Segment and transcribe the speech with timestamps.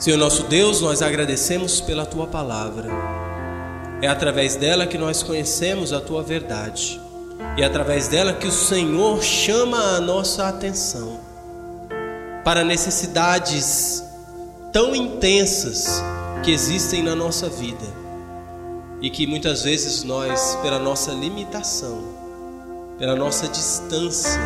[0.00, 2.88] Senhor nosso Deus, nós agradecemos pela tua palavra.
[4.00, 6.98] É através dela que nós conhecemos a tua verdade.
[7.58, 11.20] E é através dela que o Senhor chama a nossa atenção
[12.42, 14.02] para necessidades
[14.72, 16.02] tão intensas
[16.42, 17.86] que existem na nossa vida
[19.02, 22.02] e que muitas vezes nós, pela nossa limitação,
[22.98, 24.40] pela nossa distância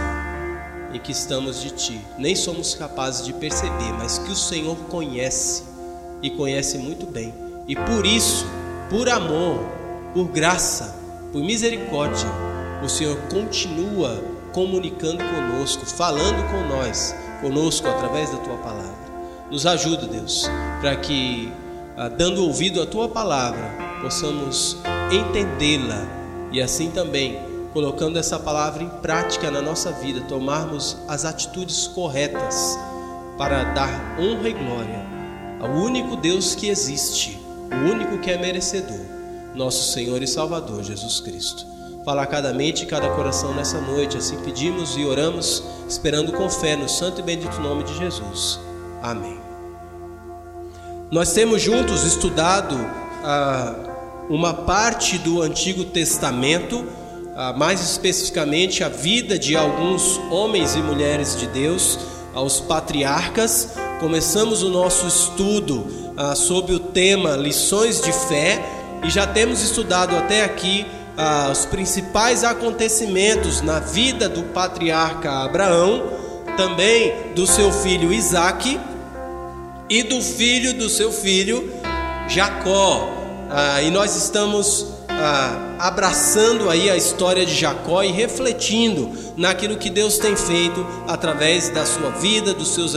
[0.95, 5.65] em que estamos de Ti, nem somos capazes de perceber, mas que o Senhor conhece
[6.23, 7.35] e conhece muito bem,
[7.67, 8.47] e por isso,
[8.89, 9.59] por amor,
[10.15, 10.97] por graça,
[11.33, 12.29] por misericórdia,
[12.83, 14.23] o Senhor continua
[14.53, 19.05] comunicando conosco, falando com nós, conosco através da tua palavra.
[19.51, 20.49] Nos ajuda, Deus,
[20.81, 21.53] para que,
[21.97, 24.79] ah, dando ouvido à tua palavra, possamos
[25.11, 26.07] entendê-la
[26.53, 27.39] e assim também,
[27.75, 32.79] colocando essa palavra em prática na nossa vida, tomarmos as atitudes corretas
[33.37, 35.15] para dar honra e glória
[35.61, 37.39] ao único Deus que existe,
[37.73, 39.01] o único que é merecedor,
[39.55, 41.67] nosso Senhor e Salvador Jesus Cristo.
[42.05, 44.19] Fala cada mente e cada coração nessa noite.
[44.19, 48.61] Assim pedimos e oramos, esperando com fé no santo e bendito nome de Jesus.
[49.03, 49.41] Amém.
[51.11, 52.77] Nós temos juntos estudado
[53.25, 53.75] ah,
[54.29, 56.85] uma parte do Antigo Testamento,
[57.57, 61.99] mais especificamente a vida de alguns homens e mulheres de Deus,
[62.33, 63.71] aos patriarcas.
[64.01, 68.63] Começamos o nosso estudo ah, sobre o tema Lições de Fé
[69.05, 70.87] e já temos estudado até aqui
[71.17, 76.05] ah, os principais acontecimentos na vida do patriarca Abraão,
[76.57, 78.79] também do seu filho Isaque
[79.89, 81.73] e do filho do seu filho
[82.29, 83.11] Jacó.
[83.51, 84.87] Ah, e nós estamos
[85.21, 91.69] ah, abraçando aí a história de Jacó e refletindo naquilo que Deus tem feito através
[91.69, 92.95] da sua vida, dos seus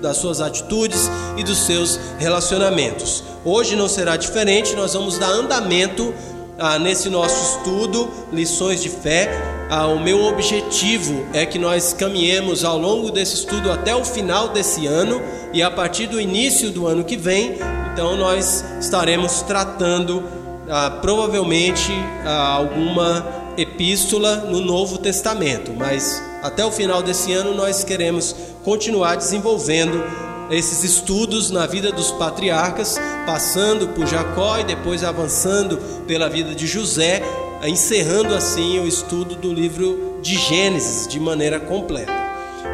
[0.00, 3.22] das suas atitudes e dos seus relacionamentos.
[3.44, 6.12] Hoje não será diferente, nós vamos dar andamento
[6.58, 9.30] ah, nesse nosso estudo, lições de fé.
[9.70, 14.48] Ah, o meu objetivo é que nós caminhemos ao longo desse estudo até o final
[14.48, 15.22] desse ano
[15.52, 17.58] e a partir do início do ano que vem,
[17.92, 21.92] então nós estaremos tratando ah, provavelmente
[22.24, 28.34] ah, alguma epístola no Novo Testamento, mas até o final desse ano nós queremos
[28.64, 30.02] continuar desenvolvendo
[30.50, 36.66] esses estudos na vida dos patriarcas, passando por Jacó e depois avançando pela vida de
[36.66, 37.22] José,
[37.64, 42.21] encerrando assim o estudo do livro de Gênesis de maneira completa.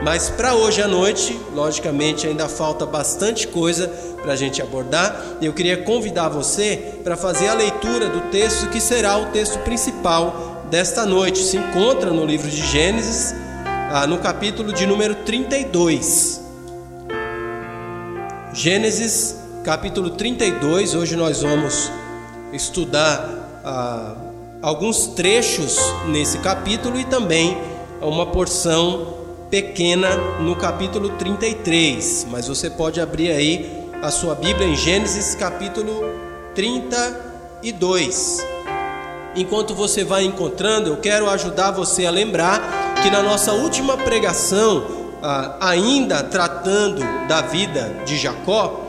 [0.03, 3.89] Mas para hoje à noite, logicamente, ainda falta bastante coisa
[4.23, 5.39] para a gente abordar.
[5.41, 10.65] Eu queria convidar você para fazer a leitura do texto que será o texto principal
[10.71, 11.39] desta noite.
[11.39, 13.35] Se encontra no livro de Gênesis,
[13.91, 16.41] ah, no capítulo de número 32.
[18.53, 21.91] Gênesis capítulo 32, hoje nós vamos
[22.53, 24.15] estudar ah,
[24.63, 25.77] alguns trechos
[26.07, 27.59] nesse capítulo e também
[28.01, 29.18] uma porção
[29.51, 32.27] pequena no capítulo 33.
[32.31, 36.05] Mas você pode abrir aí a sua Bíblia em Gênesis capítulo
[36.55, 38.39] 32.
[39.35, 44.85] Enquanto você vai encontrando, eu quero ajudar você a lembrar que na nossa última pregação
[45.23, 48.85] ah, ainda tratando da vida de Jacó,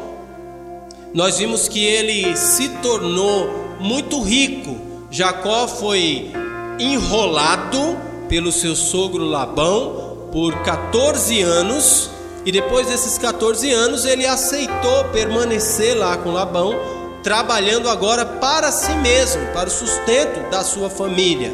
[1.14, 4.78] nós vimos que ele se tornou muito rico.
[5.10, 6.32] Jacó foi
[6.80, 7.98] enrolado
[8.28, 12.10] pelo seu sogro Labão por 14 anos,
[12.46, 16.74] e depois desses 14 anos ele aceitou permanecer lá com Labão,
[17.22, 21.54] trabalhando agora para si mesmo, para o sustento da sua família.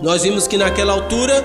[0.00, 1.44] Nós vimos que naquela altura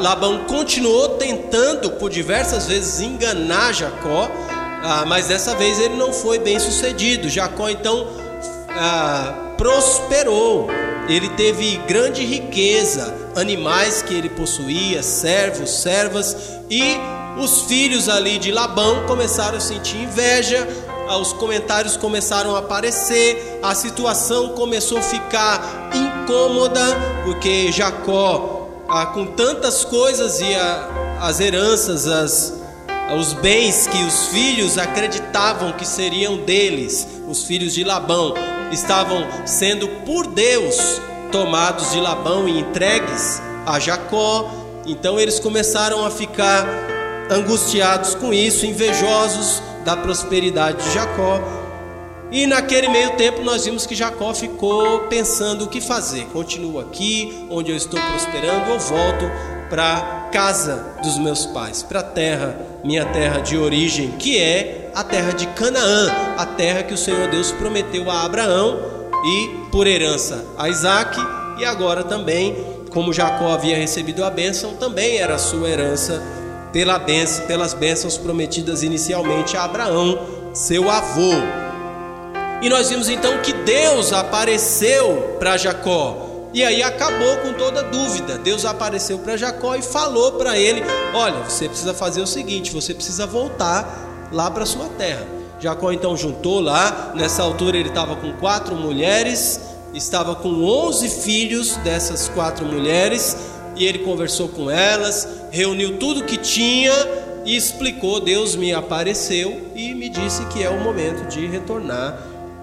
[0.00, 4.30] Labão continuou tentando por diversas vezes enganar Jacó,
[4.82, 7.28] ah, mas dessa vez ele não foi bem sucedido.
[7.28, 8.06] Jacó então
[8.70, 10.68] ah, prosperou,
[11.08, 16.36] ele teve grande riqueza, animais que ele possuía, servos, servas,
[16.68, 16.82] e
[17.42, 20.66] os filhos ali de Labão começaram a sentir inveja,
[21.20, 26.82] os comentários começaram a aparecer, a situação começou a ficar incômoda,
[27.24, 28.58] porque Jacó
[28.88, 30.54] ah, com tantas coisas e
[31.20, 32.54] as heranças, as,
[33.18, 38.34] os bens que os filhos acreditavam que seriam deles, os filhos de Labão,
[38.72, 44.50] estavam sendo por Deus tomados de Labão e entregues a Jacó.
[44.86, 46.66] Então eles começaram a ficar
[47.30, 51.40] angustiados com isso, invejosos da prosperidade de Jacó.
[52.30, 56.26] E naquele meio tempo nós vimos que Jacó ficou pensando o que fazer.
[56.26, 59.24] Continuo aqui, onde eu estou prosperando, ou volto
[59.70, 65.02] para casa dos meus pais, para a terra minha terra de origem, que é a
[65.02, 70.44] terra de Canaã, a terra que o Senhor Deus prometeu a Abraão e por herança
[70.56, 71.18] a Isaac,
[71.58, 72.56] e agora também,
[72.90, 76.22] como Jacó havia recebido a bênção, também era sua herança
[76.72, 80.18] pela bênção, pelas bênçãos prometidas inicialmente a Abraão,
[80.54, 81.32] seu avô.
[82.62, 86.26] E nós vimos então que Deus apareceu para Jacó.
[86.52, 88.38] E aí acabou com toda dúvida.
[88.38, 90.82] Deus apareceu para Jacó e falou para ele:
[91.14, 95.37] Olha, você precisa fazer o seguinte, você precisa voltar lá para sua terra.
[95.60, 99.60] Jacó então juntou lá, nessa altura ele estava com quatro mulheres,
[99.92, 103.36] estava com onze filhos dessas quatro mulheres,
[103.76, 106.92] e ele conversou com elas, reuniu tudo que tinha
[107.44, 112.18] e explicou: Deus me apareceu e me disse que é o momento de retornar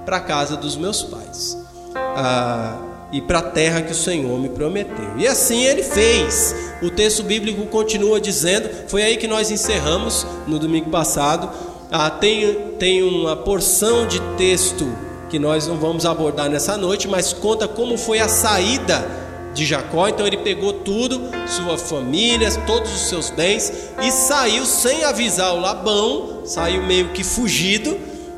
[0.05, 1.57] para a casa dos meus pais
[1.95, 2.77] ah,
[3.11, 5.17] e para a terra que o Senhor me prometeu.
[5.17, 6.55] E assim ele fez.
[6.81, 11.49] O texto bíblico continua dizendo, foi aí que nós encerramos no domingo passado.
[11.91, 14.85] Ah, tem, tem uma porção de texto
[15.29, 19.05] que nós não vamos abordar nessa noite, mas conta como foi a saída
[19.53, 20.07] de Jacó.
[20.07, 23.71] Então ele pegou tudo, sua família, todos os seus bens
[24.01, 27.97] e saiu sem avisar o Labão, saiu meio que fugido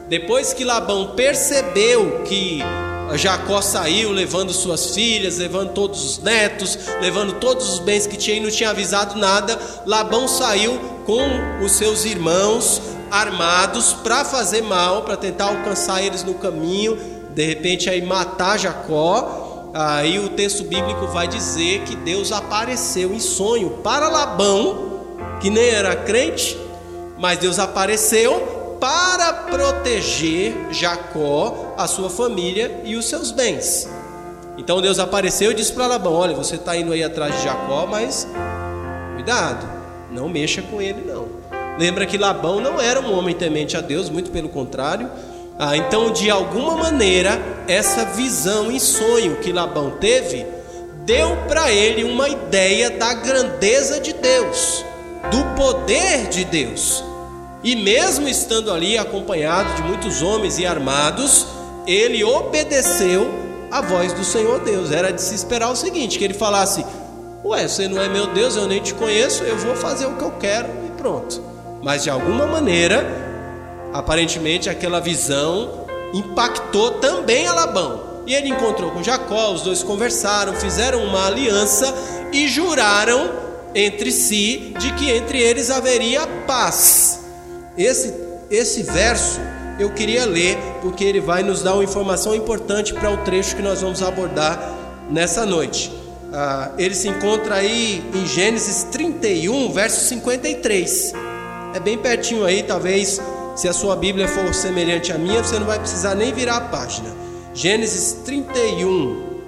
[0.09, 2.61] depois que Labão percebeu que
[3.15, 8.37] Jacó saiu levando suas filhas, levando todos os netos, levando todos os bens que tinha
[8.37, 11.21] e não tinha avisado nada, Labão saiu com
[11.63, 12.81] os seus irmãos
[13.11, 16.97] armados para fazer mal, para tentar alcançar eles no caminho,
[17.33, 19.71] de repente aí matar Jacó.
[19.73, 25.01] Aí o texto bíblico vai dizer que Deus apareceu em sonho para Labão,
[25.39, 26.57] que nem era crente,
[27.17, 33.87] mas Deus apareceu para proteger Jacó, a sua família e os seus bens.
[34.57, 37.85] Então Deus apareceu e disse para Labão: Olha, você está indo aí atrás de Jacó,
[37.85, 38.27] mas
[39.13, 39.67] cuidado,
[40.11, 41.36] não mexa com ele não.
[41.77, 45.09] Lembra que Labão não era um homem temente a Deus, muito pelo contrário.
[45.59, 50.45] Ah, então, de alguma maneira, essa visão em sonho que Labão teve
[51.05, 54.83] deu para ele uma ideia da grandeza de Deus,
[55.31, 57.03] do poder de Deus.
[57.63, 61.47] E mesmo estando ali acompanhado de muitos homens e armados,
[61.87, 63.29] ele obedeceu
[63.71, 64.91] a voz do Senhor Deus.
[64.91, 66.85] Era de se esperar o seguinte: que ele falasse:
[67.43, 70.23] Ué, você não é meu Deus, eu nem te conheço, eu vou fazer o que
[70.23, 71.56] eu quero e pronto.
[71.87, 73.07] Mas de alguma maneira,
[73.93, 78.23] aparentemente aquela visão impactou também a Labão.
[78.27, 81.95] E ele encontrou com Jacó, os dois conversaram, fizeram uma aliança
[82.33, 83.31] e juraram
[83.73, 87.21] entre si de que entre eles haveria paz.
[87.77, 88.13] Esse,
[88.51, 89.39] esse verso
[89.79, 93.61] eu queria ler porque ele vai nos dar uma informação importante para o trecho que
[93.61, 94.59] nós vamos abordar
[95.09, 95.89] nessa noite.
[96.33, 101.26] Ah, ele se encontra aí em Gênesis 31, verso 53.
[101.73, 103.21] É bem pertinho aí, talvez
[103.55, 106.61] se a sua Bíblia for semelhante à minha, você não vai precisar nem virar a
[106.61, 107.09] página.
[107.53, 109.41] Gênesis 31,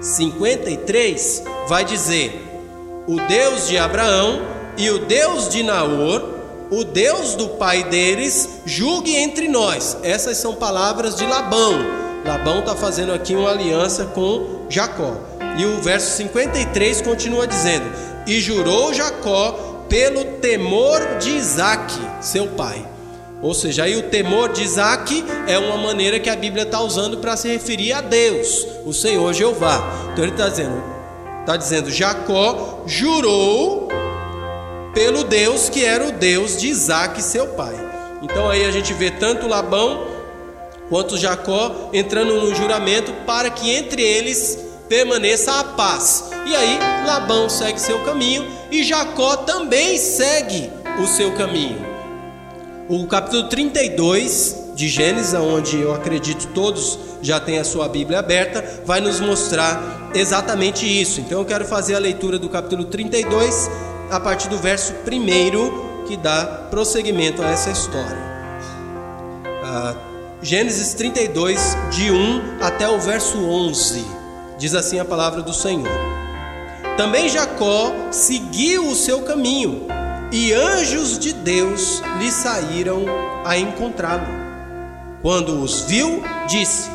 [0.00, 2.42] 53 vai dizer:
[3.06, 4.42] O Deus de Abraão
[4.76, 9.96] e o Deus de Naor o Deus do pai deles julgue entre nós.
[10.04, 11.72] Essas são palavras de Labão.
[12.24, 15.16] Labão está fazendo aqui uma aliança com Jacó.
[15.58, 17.90] E o verso 53 continua dizendo:
[18.24, 21.92] E jurou Jacó pelo temor de Isaac,
[22.22, 22.86] seu pai.
[23.42, 27.18] Ou seja, aí o temor de Isaac é uma maneira que a Bíblia está usando
[27.18, 29.82] para se referir a Deus, o Senhor Jeová.
[30.12, 30.82] Então ele está dizendo,
[31.40, 33.88] está dizendo, Jacó jurou
[34.94, 37.74] pelo Deus que era o Deus de Isaac, seu pai.
[38.22, 40.06] Então aí a gente vê tanto Labão
[40.88, 46.30] quanto Jacó entrando no juramento para que entre eles permaneça a paz.
[46.44, 50.68] E aí Labão segue seu caminho e Jacó também segue
[51.00, 51.78] o seu caminho.
[52.88, 58.82] O capítulo 32 de Gênesis, onde eu acredito todos já têm a sua Bíblia aberta,
[58.84, 61.20] vai nos mostrar exatamente isso.
[61.20, 63.70] Então eu quero fazer a leitura do capítulo 32
[64.10, 68.18] a partir do verso 1 que dá prosseguimento a essa história.
[69.62, 69.94] Ah,
[70.42, 74.19] Gênesis 32, de 1 até o verso 11,
[74.60, 75.88] diz assim a palavra do Senhor.
[76.94, 79.86] Também Jacó seguiu o seu caminho,
[80.30, 83.06] e anjos de Deus lhe saíram
[83.44, 84.28] a encontrá-lo.
[85.22, 86.90] Quando os viu, disse: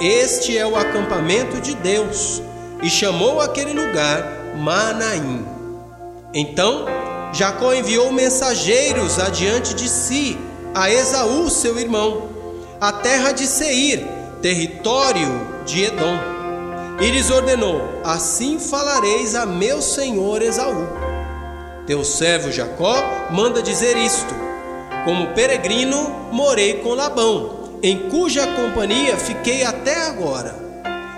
[0.00, 2.42] Este é o acampamento de Deus,
[2.82, 5.44] e chamou aquele lugar Manaim.
[6.32, 6.86] Então
[7.30, 10.38] Jacó enviou mensageiros adiante de si
[10.74, 12.30] a Esaú, seu irmão,
[12.80, 14.02] a terra de Seir,
[14.40, 15.28] território
[15.66, 16.31] de Edom.
[17.00, 20.86] E lhes ordenou: Assim falareis a meu senhor Esaú:
[21.86, 22.94] Teu servo Jacó
[23.30, 24.34] manda dizer isto:
[25.04, 30.54] Como peregrino morei com Labão, em cuja companhia fiquei até agora.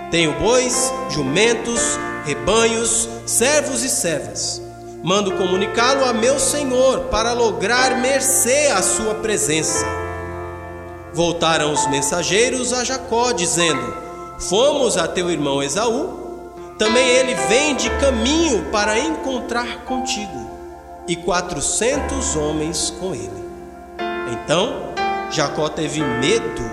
[0.09, 1.79] Tenho bois, jumentos,
[2.25, 4.61] rebanhos, servos e servas.
[5.03, 9.85] Mando comunicá-lo a meu senhor para lograr mercê à sua presença.
[11.13, 14.04] Voltaram os mensageiros a Jacó, dizendo:
[14.39, 20.49] Fomos a teu irmão Esaú, também ele vem de caminho para encontrar contigo,
[21.07, 23.45] e quatrocentos homens com ele.
[24.31, 24.93] Então
[25.31, 26.63] Jacó teve medo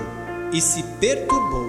[0.53, 1.63] e se perturbou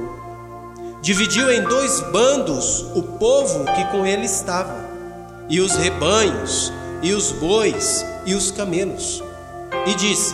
[1.04, 4.90] dividiu em dois bandos o povo que com ele estava,
[5.50, 6.72] e os rebanhos,
[7.02, 9.22] e os bois, e os camelos.
[9.86, 10.34] E disse: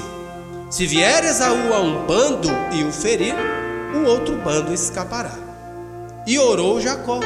[0.70, 3.34] Se vier Esaú a um bando e o ferir,
[3.96, 5.49] o outro bando escapará.
[6.30, 7.20] E orou Jacó: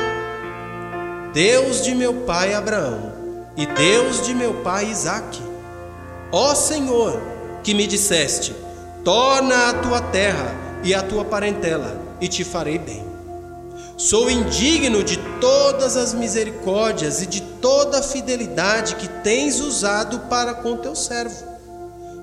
[1.34, 3.12] Deus de meu pai Abraão,
[3.58, 5.42] e Deus de meu pai Isaque,
[6.32, 7.22] ó Senhor,
[7.62, 8.56] que me disseste:
[9.04, 10.56] Torna a tua terra
[10.86, 13.04] e a tua parentela, e te farei bem.
[13.98, 20.54] Sou indigno de todas as misericórdias e de toda a fidelidade que tens usado para
[20.54, 21.44] com teu servo,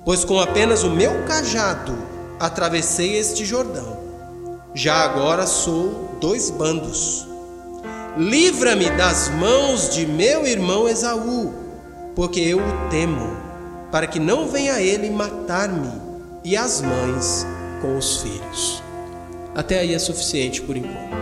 [0.03, 1.93] pois com apenas o meu cajado
[2.39, 4.01] atravessei este Jordão.
[4.75, 7.27] Já agora sou dois bandos.
[8.17, 11.55] Livra-me das mãos de meu irmão Esaú,
[12.15, 13.37] porque eu o temo,
[13.91, 15.91] para que não venha ele matar-me
[16.45, 17.47] e as mães
[17.81, 18.83] com os filhos.
[19.55, 21.21] Até aí é suficiente por enquanto.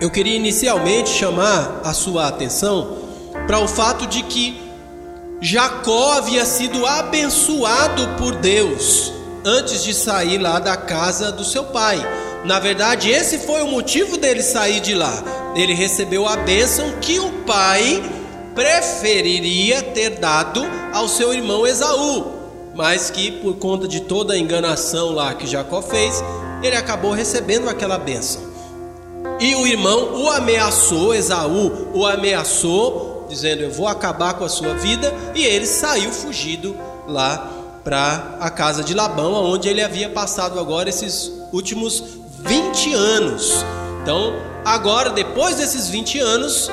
[0.00, 2.98] Eu queria inicialmente chamar a sua atenção
[3.46, 4.60] para o fato de que
[5.40, 12.00] Jacó havia sido abençoado por Deus antes de sair lá da casa do seu pai.
[12.44, 15.22] Na verdade, esse foi o motivo dele sair de lá.
[15.54, 18.02] Ele recebeu a bênção que o pai
[18.54, 22.32] preferiria ter dado ao seu irmão Esaú,
[22.74, 26.22] mas que por conta de toda a enganação lá que Jacó fez,
[26.62, 28.42] ele acabou recebendo aquela bênção.
[29.40, 34.74] E o irmão o ameaçou, Esaú o ameaçou, dizendo: Eu vou acabar com a sua
[34.74, 35.12] vida.
[35.34, 37.50] E ele saiu fugido lá
[37.84, 42.02] para a casa de Labão, onde ele havia passado agora esses últimos
[42.40, 43.64] 20 anos.
[44.02, 46.70] Então, agora, depois desses 20 anos,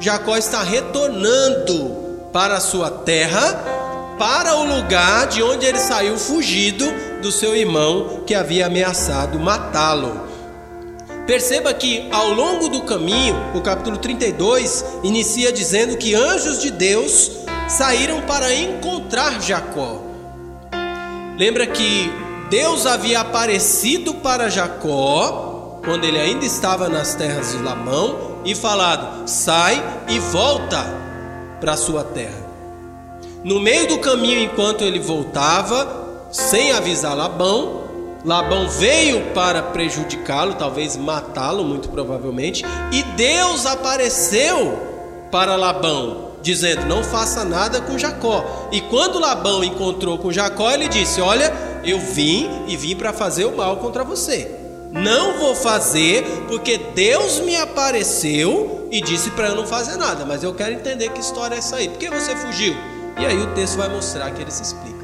[0.00, 3.62] Jacó está retornando para a sua terra,
[4.18, 6.86] para o lugar de onde ele saiu fugido
[7.20, 10.26] do seu irmão que havia ameaçado matá-lo.
[11.26, 17.32] Perceba que ao longo do caminho, o capítulo 32 inicia dizendo que anjos de Deus
[17.68, 20.05] saíram para encontrar Jacó.
[21.38, 22.10] Lembra que
[22.48, 29.28] Deus havia aparecido para Jacó quando ele ainda estava nas terras de Labão e falado:
[29.28, 30.84] "Sai e volta
[31.60, 32.46] para sua terra".
[33.44, 37.84] No meio do caminho, enquanto ele voltava, sem avisar Labão,
[38.24, 44.76] Labão veio para prejudicá-lo, talvez matá-lo, muito provavelmente, e Deus apareceu
[45.30, 48.68] para Labão, dizendo: Não faça nada com Jacó.
[48.70, 51.52] E quando Labão encontrou com Jacó, ele disse: Olha,
[51.84, 54.50] eu vim e vim para fazer o mal contra você.
[54.92, 60.42] Não vou fazer porque Deus me apareceu e disse para eu não fazer nada, mas
[60.42, 61.88] eu quero entender que história é essa aí.
[61.88, 62.74] Por que você fugiu?
[63.18, 64.96] E aí o texto vai mostrar que ele se explica.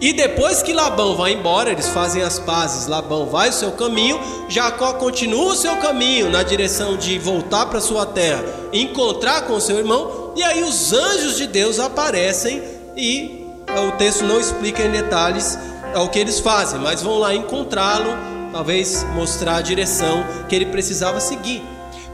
[0.00, 2.86] E depois que Labão vai embora, eles fazem as pazes.
[2.86, 4.18] Labão vai o seu caminho,
[4.48, 8.42] Jacó continua o seu caminho na direção de voltar para sua terra,
[8.72, 12.62] encontrar com seu irmão, e aí os anjos de Deus aparecem
[12.96, 15.58] e o texto não explica em detalhes
[15.94, 18.10] o que eles fazem, mas vão lá encontrá-lo,
[18.50, 21.62] talvez mostrar a direção que ele precisava seguir.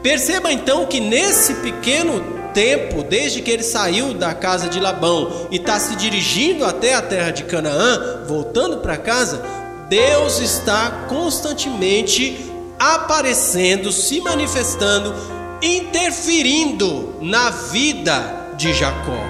[0.03, 2.21] Perceba então que nesse pequeno
[2.53, 7.01] tempo, desde que ele saiu da casa de Labão e está se dirigindo até a
[7.01, 9.41] terra de Canaã, voltando para casa,
[9.87, 12.45] Deus está constantemente
[12.77, 15.15] aparecendo, se manifestando,
[15.61, 19.23] interferindo na vida de Jacó.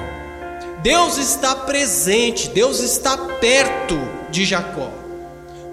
[0.82, 3.98] Deus está presente, Deus está perto
[4.30, 4.90] de Jacó.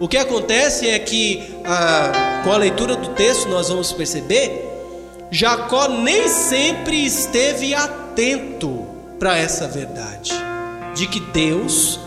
[0.00, 4.64] O que acontece é que, ah, com a leitura do texto, nós vamos perceber
[5.30, 8.86] Jacó nem sempre esteve atento
[9.18, 10.32] para essa verdade,
[10.94, 11.98] de que Deus,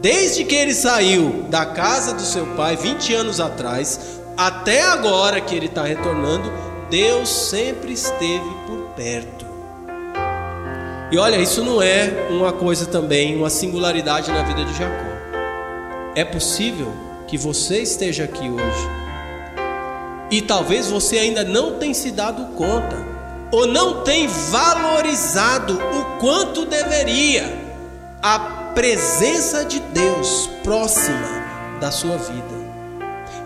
[0.00, 5.54] desde que ele saiu da casa do seu pai 20 anos atrás, até agora que
[5.54, 6.52] ele está retornando,
[6.90, 9.46] Deus sempre esteve por perto.
[11.10, 15.14] E olha, isso não é uma coisa também, uma singularidade na vida de Jacó.
[16.16, 16.92] É possível
[17.26, 18.88] que você esteja aqui hoje
[20.30, 22.96] e talvez você ainda não tenha se dado conta
[23.52, 27.62] ou não tem valorizado o quanto deveria
[28.22, 31.44] a presença de Deus próxima
[31.80, 32.53] da sua vida.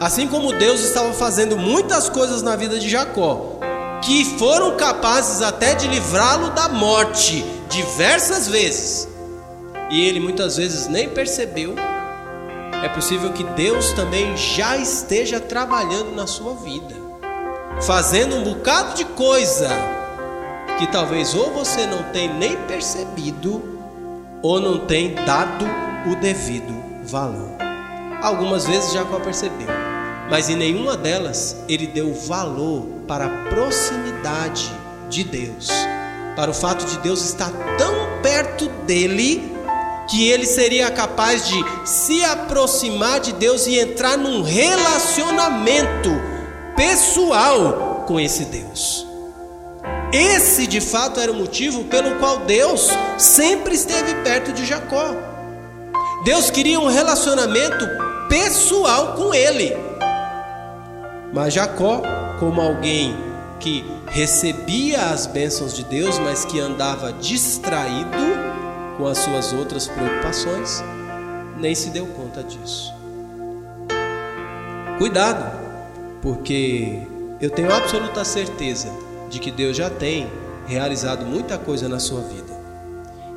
[0.00, 3.58] Assim como Deus estava fazendo muitas coisas na vida de Jacó,
[4.00, 9.08] que foram capazes até de livrá-lo da morte diversas vezes,
[9.90, 11.74] e ele muitas vezes nem percebeu,
[12.82, 16.94] é possível que Deus também já esteja trabalhando na sua vida,
[17.82, 19.68] fazendo um bocado de coisa
[20.78, 23.60] que talvez ou você não tenha nem percebido
[24.42, 25.64] ou não tenha dado
[26.08, 27.50] o devido valor.
[28.22, 29.66] Algumas vezes Jacó percebeu,
[30.30, 34.70] mas em nenhuma delas ele deu valor para a proximidade
[35.08, 35.68] de Deus,
[36.37, 39.56] para o fato de Deus estar tão perto dele
[40.08, 46.11] que ele seria capaz de se aproximar de Deus e entrar num relacionamento
[46.75, 49.06] pessoal com esse Deus.
[50.12, 55.14] Esse de fato era o motivo pelo qual Deus sempre esteve perto de Jacó.
[56.25, 57.87] Deus queria um relacionamento
[58.28, 59.76] pessoal com ele.
[61.32, 62.02] Mas Jacó,
[62.38, 63.16] como alguém
[63.61, 68.16] que recebia as bênçãos de Deus, mas que andava distraído
[68.97, 70.82] com as suas outras preocupações,
[71.58, 72.92] nem se deu conta disso.
[74.99, 75.58] Cuidado,
[76.23, 77.02] porque
[77.40, 78.88] eu tenho absoluta certeza
[79.28, 80.28] de que Deus já tem
[80.66, 82.58] realizado muita coisa na sua vida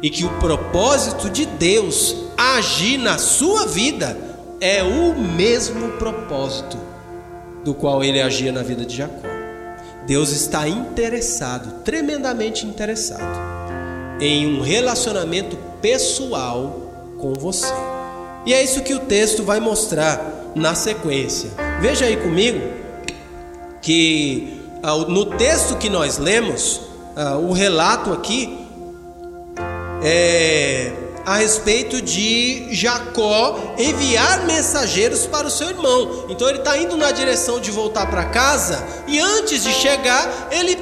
[0.02, 4.18] e que o propósito de Deus agir na sua vida
[4.60, 6.91] é o mesmo propósito
[7.64, 9.28] do qual ele agia na vida de Jacó.
[10.06, 13.40] Deus está interessado, tremendamente interessado,
[14.20, 17.74] em um relacionamento pessoal com você.
[18.46, 21.52] E é isso que o texto vai mostrar na sequência.
[21.80, 22.60] Veja aí comigo
[23.82, 26.82] que ah, no texto que nós lemos,
[27.16, 28.68] ah, o relato aqui
[30.04, 30.92] é
[31.32, 36.26] a respeito de Jacó enviar mensageiros para o seu irmão.
[36.28, 40.78] Então ele está indo na direção de voltar para casa e antes de chegar, ele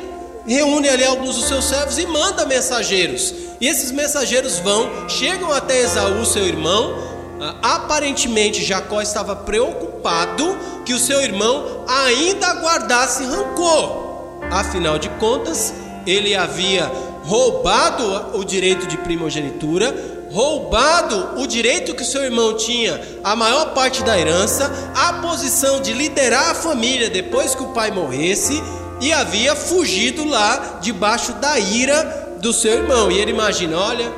[0.48, 3.32] reúne ali alguns dos seus servos e manda mensageiros.
[3.62, 6.96] E esses mensageiros vão, chegam até Esaú, seu irmão.
[7.40, 14.40] Ah, aparentemente Jacó estava preocupado que o seu irmão ainda guardasse rancor.
[14.50, 15.72] Afinal de contas,
[16.08, 16.92] ele havia
[17.24, 24.04] roubado o direito de primogenitura, roubado o direito que seu irmão tinha, a maior parte
[24.04, 28.62] da herança, a posição de liderar a família depois que o pai morresse,
[29.02, 33.12] e havia fugido lá debaixo da ira do seu irmão.
[33.12, 34.12] E ele imagina: olha,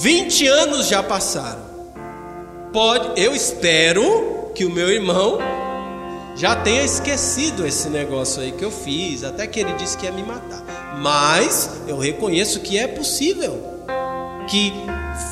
[0.00, 1.64] 20 anos já passaram.
[2.72, 5.38] Pode, eu espero que o meu irmão
[6.34, 10.12] já tenha esquecido esse negócio aí que eu fiz, até que ele disse que ia
[10.12, 10.62] me matar.
[10.98, 13.76] Mas eu reconheço que é possível
[14.48, 14.72] que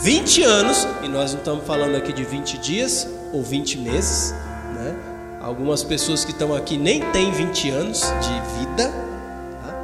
[0.02, 4.32] 20 anos, e nós não estamos falando aqui de 20 dias ou 20 meses,
[4.74, 4.94] né?
[5.40, 8.88] Algumas pessoas que estão aqui nem têm 20 anos de vida.
[9.62, 9.74] Tá?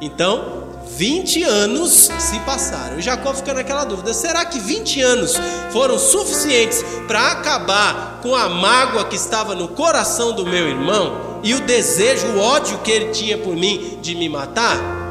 [0.00, 0.64] Então,
[0.96, 2.98] 20 anos se passaram.
[2.98, 5.34] E Jacó fica naquela dúvida: será que 20 anos
[5.72, 11.54] foram suficientes para acabar com a mágoa que estava no coração do meu irmão e
[11.54, 15.05] o desejo, o ódio que ele tinha por mim de me matar?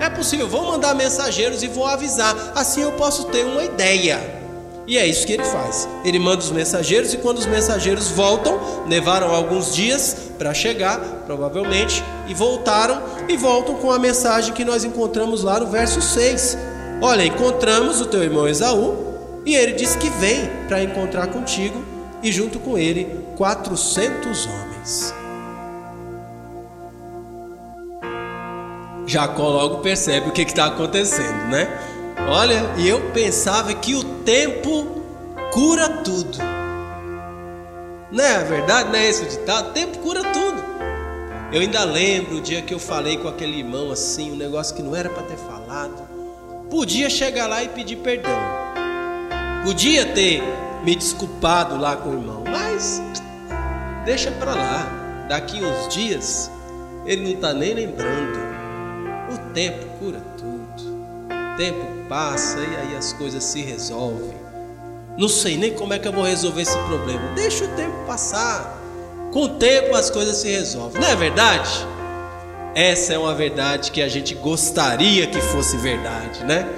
[0.00, 4.42] É possível, vou mandar mensageiros e vou avisar, assim eu posso ter uma ideia.
[4.86, 5.88] E é isso que ele faz.
[6.04, 12.04] Ele manda os mensageiros e quando os mensageiros voltam, levaram alguns dias para chegar, provavelmente,
[12.28, 16.58] e voltaram e voltam com a mensagem que nós encontramos lá no verso 6.
[17.00, 19.14] Olha, encontramos o teu irmão Esaú
[19.46, 21.82] e ele disse que vem para encontrar contigo
[22.22, 25.23] e junto com ele 400 homens.
[29.06, 31.68] Jacó logo percebe o que está acontecendo, né?
[32.28, 35.02] Olha, e eu pensava que o tempo
[35.52, 36.38] cura tudo.
[38.10, 38.88] Não é verdade?
[38.90, 39.70] Não é esse o ditado?
[39.70, 40.62] O tempo cura tudo.
[41.52, 44.82] Eu ainda lembro o dia que eu falei com aquele irmão assim, um negócio que
[44.82, 46.08] não era para ter falado.
[46.70, 48.38] Podia chegar lá e pedir perdão.
[49.64, 50.42] Podia ter
[50.82, 53.02] me desculpado lá com o irmão, mas
[54.04, 55.26] deixa para lá.
[55.28, 56.50] Daqui uns dias
[57.06, 58.53] ele não está nem lembrando.
[59.54, 60.82] Tempo cura tudo.
[61.56, 64.34] Tempo passa e aí as coisas se resolvem.
[65.16, 67.22] Não sei nem como é que eu vou resolver esse problema.
[67.36, 68.76] Deixa o tempo passar.
[69.32, 71.00] Com o tempo as coisas se resolvem.
[71.00, 71.86] Não é verdade?
[72.74, 76.68] Essa é uma verdade que a gente gostaria que fosse verdade, né?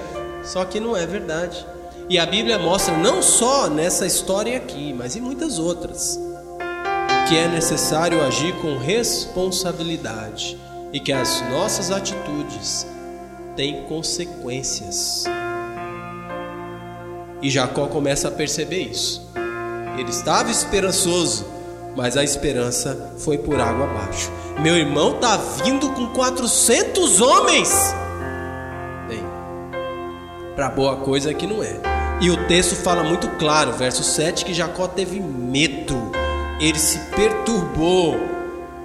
[0.43, 1.65] Só que não é verdade.
[2.07, 6.19] E a Bíblia mostra não só nessa história aqui, mas em muitas outras,
[7.27, 10.66] que é necessário agir com responsabilidade
[10.97, 12.87] e que as nossas atitudes
[13.55, 15.25] têm consequências.
[17.39, 19.31] E Jacó começa a perceber isso.
[19.95, 21.45] Ele estava esperançoso,
[21.95, 24.31] mas a esperança foi por água abaixo.
[24.59, 27.93] Meu irmão está vindo com 400 homens.
[29.07, 29.23] Bem,
[30.55, 31.79] para boa coisa que não é.
[32.19, 36.11] E o texto fala muito claro, verso 7, que Jacó teve medo,
[36.59, 38.36] ele se perturbou,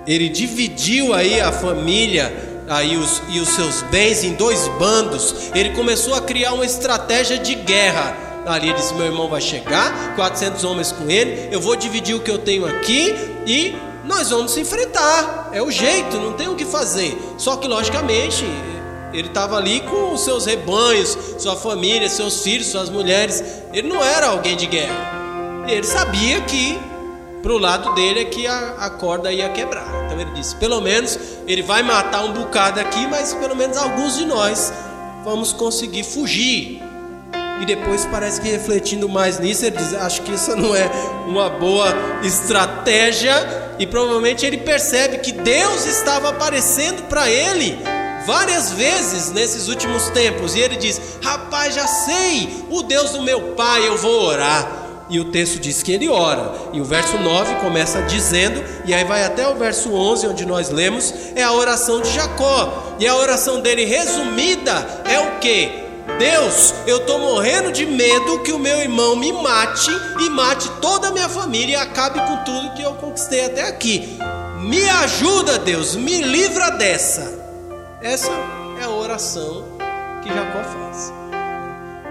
[0.06, 5.70] ele dividiu aí a família aí os, e os seus bens em dois bandos, ele
[5.70, 8.16] começou a criar uma estratégia de guerra.
[8.46, 12.20] Ali ele disse: Meu irmão vai chegar, 400 homens com ele, eu vou dividir o
[12.20, 13.14] que eu tenho aqui
[13.46, 15.50] e nós vamos se enfrentar.
[15.52, 17.16] É o jeito, não tem o que fazer.
[17.38, 18.44] Só que, logicamente,
[19.12, 23.42] ele estava ali com os seus rebanhos, sua família, seus filhos, suas mulheres.
[23.72, 25.64] Ele não era alguém de guerra.
[25.68, 26.78] Ele sabia que
[27.42, 29.86] para o lado dele é que a, a, corda ia quebrar.
[30.06, 34.16] Então ele disse: pelo menos ele vai matar um bocado aqui, mas pelo menos alguns
[34.16, 34.72] de nós
[35.24, 36.80] vamos conseguir fugir.
[37.60, 40.88] E depois parece que refletindo mais nisso, ele diz: acho que isso não é
[41.26, 43.34] uma boa estratégia.
[43.78, 47.76] E provavelmente ele percebe que Deus estava aparecendo para ele
[48.24, 50.54] várias vezes nesses últimos tempos.
[50.54, 54.81] E ele diz: Rapaz, já sei, o Deus do meu pai, eu vou orar.
[55.12, 56.54] E o texto diz que ele ora.
[56.72, 60.70] E o verso 9 começa dizendo, e aí vai até o verso 11, onde nós
[60.70, 62.96] lemos, é a oração de Jacó.
[62.98, 65.82] E a oração dele resumida é o que?
[66.18, 71.08] Deus, eu estou morrendo de medo que o meu irmão me mate e mate toda
[71.08, 74.18] a minha família e acabe com tudo que eu conquistei até aqui.
[74.60, 77.38] Me ajuda, Deus, me livra dessa.
[78.00, 78.32] Essa
[78.80, 79.64] é a oração
[80.22, 81.12] que Jacó faz.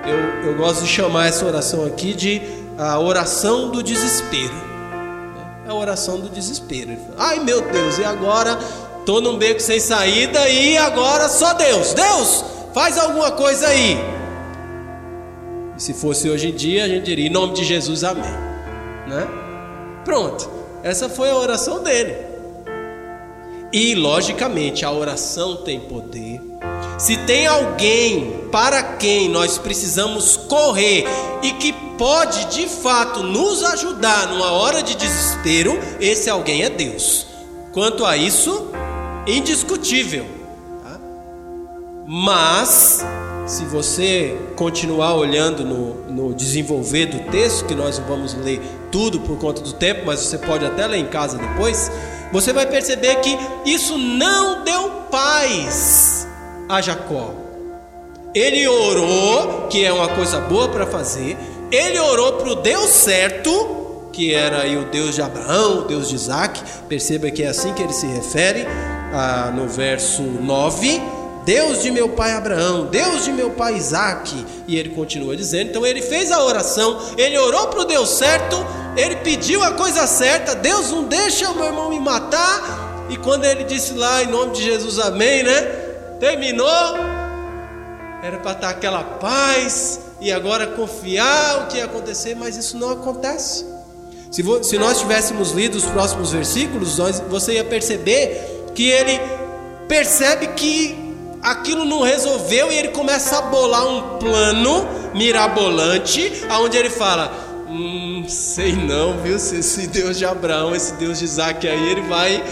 [0.06, 4.54] Eu, eu gosto de chamar essa oração aqui de a oração do desespero.
[5.66, 6.98] É a oração do desespero.
[7.18, 8.58] Ai meu Deus, e agora?
[9.00, 11.94] Estou num beco sem saída e agora só Deus.
[11.94, 13.98] Deus, faz alguma coisa aí.
[15.78, 18.24] E se fosse hoje em dia, a gente diria, em nome de Jesus, amém.
[19.08, 19.28] Né?
[20.04, 20.50] Pronto,
[20.84, 22.16] essa foi a oração dele.
[23.72, 26.51] E, logicamente, a oração tem poder.
[27.02, 31.04] Se tem alguém para quem nós precisamos correr
[31.42, 37.26] e que pode de fato nos ajudar numa hora de desespero, esse alguém é Deus.
[37.74, 38.70] Quanto a isso,
[39.26, 40.28] indiscutível.
[40.84, 41.00] Tá?
[42.06, 43.04] Mas,
[43.48, 48.62] se você continuar olhando no, no desenvolver do texto, que nós vamos ler
[48.92, 51.92] tudo por conta do tempo, mas você pode até ler em casa depois
[52.32, 53.36] você vai perceber que
[53.66, 56.28] isso não deu paz
[56.72, 57.34] a Jacó.
[58.34, 61.38] Ele orou, que é uma coisa boa para fazer,
[61.70, 66.16] ele orou para o Deus certo, que era o Deus de Abraão, o Deus de
[66.16, 68.66] Isaac, perceba que é assim que ele se refere
[69.14, 71.02] ah, no verso 9.
[71.44, 75.72] Deus de meu pai Abraão, Deus de meu pai Isaac, e ele continua dizendo.
[75.72, 78.64] Então ele fez a oração, ele orou para o Deus certo,
[78.96, 83.08] ele pediu a coisa certa, Deus não deixa o meu irmão me matar.
[83.10, 85.91] E quando ele disse lá em nome de Jesus, amém, né?
[86.22, 86.98] Terminou,
[88.22, 92.92] era para estar aquela paz e agora confiar o que ia acontecer, mas isso não
[92.92, 93.66] acontece.
[94.30, 99.20] Se, se nós tivéssemos lido os próximos versículos, nós, você ia perceber que ele
[99.88, 100.96] percebe que
[101.42, 107.32] aquilo não resolveu e ele começa a bolar um plano mirabolante, aonde ele fala:
[107.68, 109.40] Hum, sei não, viu?
[109.40, 112.44] Se esse Deus de Abraão, esse Deus de Isaac aí, ele vai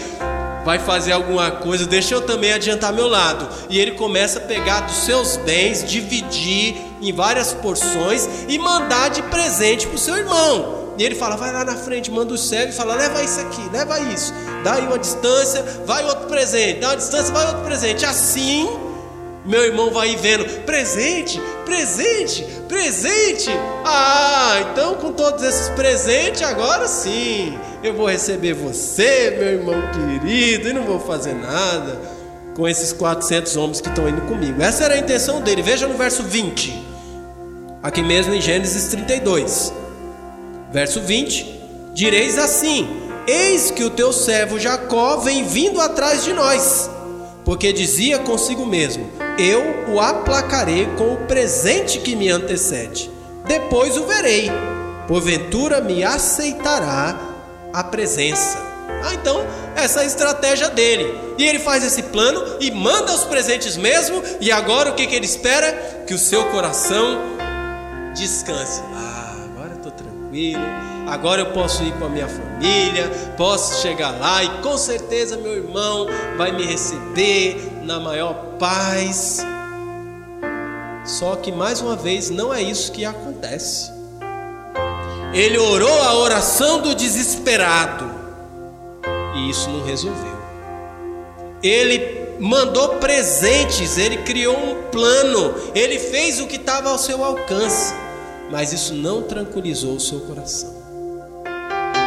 [0.64, 3.48] vai fazer alguma coisa, deixa eu também adiantar meu lado.
[3.68, 9.22] E ele começa a pegar dos seus bens, dividir em várias porções e mandar de
[9.24, 10.94] presente para o seu irmão.
[10.98, 13.62] E ele fala: vai lá na frente, manda o servo e fala: leva isso aqui,
[13.72, 14.34] leva isso.
[14.62, 18.04] Dá aí uma distância, vai outro presente, dá uma distância, vai outro presente.
[18.04, 18.68] Assim
[19.44, 23.50] meu irmão vai vendo presente, presente, presente.
[23.84, 30.68] Ah, então com todos esses presentes, agora sim, eu vou receber você, meu irmão querido,
[30.68, 32.00] e não vou fazer nada
[32.54, 34.62] com esses 400 homens que estão indo comigo.
[34.62, 35.62] Essa era a intenção dele.
[35.62, 36.82] Veja no verso 20,
[37.82, 39.72] aqui mesmo em Gênesis 32,
[40.72, 41.60] verso 20:
[41.94, 42.88] Direis assim:
[43.26, 46.90] Eis que o teu servo Jacó vem vindo atrás de nós
[47.44, 53.10] porque dizia consigo mesmo: Eu o aplacarei com o presente que me antecede.
[53.46, 54.50] Depois o verei,
[55.08, 57.18] porventura me aceitará
[57.72, 58.58] a presença.
[59.02, 59.44] Ah, então,
[59.76, 61.14] essa é a estratégia dele.
[61.38, 64.22] E ele faz esse plano e manda os presentes mesmo.
[64.40, 65.72] E agora o que, que ele espera?
[66.06, 67.20] Que o seu coração
[68.14, 68.82] descanse.
[68.94, 70.62] Ah, agora estou tranquilo.
[71.06, 75.54] agora eu posso ir com a minha família, posso chegar lá e com certeza meu
[75.56, 76.06] irmão
[76.36, 79.44] vai me receber na maior paz.
[81.04, 83.99] Só que mais uma vez não é isso que acontece.
[85.32, 88.10] Ele orou a oração do desesperado
[89.36, 90.40] e isso não resolveu.
[91.62, 97.94] Ele mandou presentes, ele criou um plano, ele fez o que estava ao seu alcance,
[98.50, 100.74] mas isso não tranquilizou o seu coração.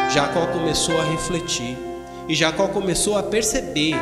[0.10, 1.78] Jacó começou a refletir
[2.28, 3.96] e Jacó começou a perceber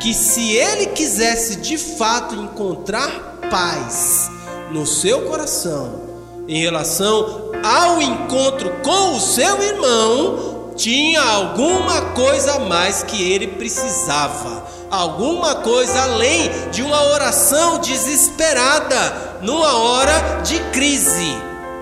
[0.00, 4.30] que se ele quisesse de fato encontrar paz
[4.70, 6.01] no seu coração
[6.48, 13.46] em relação ao encontro com o seu irmão, tinha alguma coisa a mais que ele
[13.46, 21.34] precisava alguma coisa além de uma oração desesperada numa hora de crise.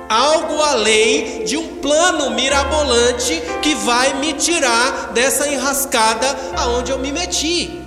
[0.08, 7.12] Algo além de um plano mirabolante que vai me tirar dessa enrascada aonde eu me
[7.12, 7.80] meti.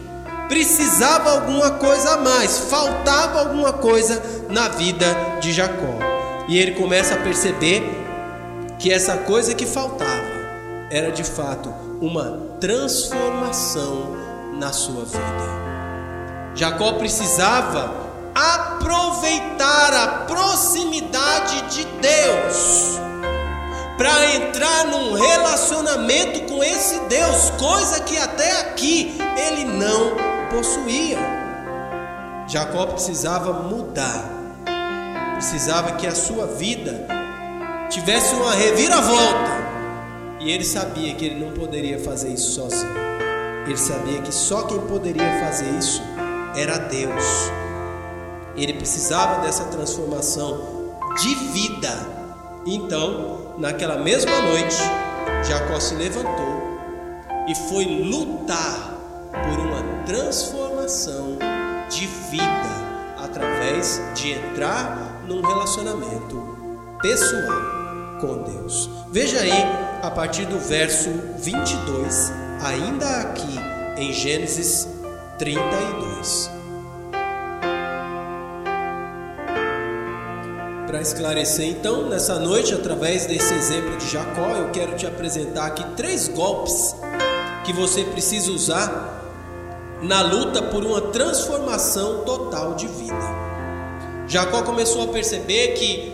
[0.47, 5.05] Precisava alguma coisa a mais, faltava alguma coisa na vida
[5.41, 6.12] de Jacó.
[6.47, 7.83] E ele começa a perceber
[8.77, 10.33] que essa coisa que faltava
[10.91, 14.15] era de fato uma transformação
[14.59, 15.63] na sua vida.
[16.55, 18.03] Jacó precisava
[18.35, 22.99] aproveitar a proximidade de Deus
[23.97, 30.15] para entrar num relacionamento com esse Deus, coisa que até aqui ele não
[30.49, 31.17] possuía.
[32.47, 34.29] Jacó precisava mudar,
[35.43, 37.05] precisava que a sua vida
[37.89, 39.51] tivesse uma reviravolta,
[40.39, 42.93] e ele sabia que ele não poderia fazer isso sozinho.
[43.65, 46.01] Ele sabia que só quem poderia fazer isso
[46.55, 47.51] era Deus.
[48.55, 51.91] Ele precisava dessa transformação de vida.
[52.65, 54.77] Então, naquela mesma noite,
[55.45, 56.79] Jacó se levantou
[57.49, 58.93] e foi lutar
[59.29, 61.37] por uma transformação
[61.89, 62.83] de vida
[63.17, 67.73] através de entrar num relacionamento pessoal
[68.19, 68.89] com Deus.
[69.11, 69.51] Veja aí
[70.01, 72.31] a partir do verso 22
[72.63, 73.59] ainda aqui
[73.97, 74.87] em Gênesis
[75.37, 76.49] 32.
[80.87, 85.83] Para esclarecer, então, nessa noite, através desse exemplo de Jacó, eu quero te apresentar aqui
[85.95, 86.95] três golpes
[87.65, 89.21] que você precisa usar
[90.01, 93.52] na luta por uma transformação total de vida.
[94.27, 96.13] Jacó começou a perceber que,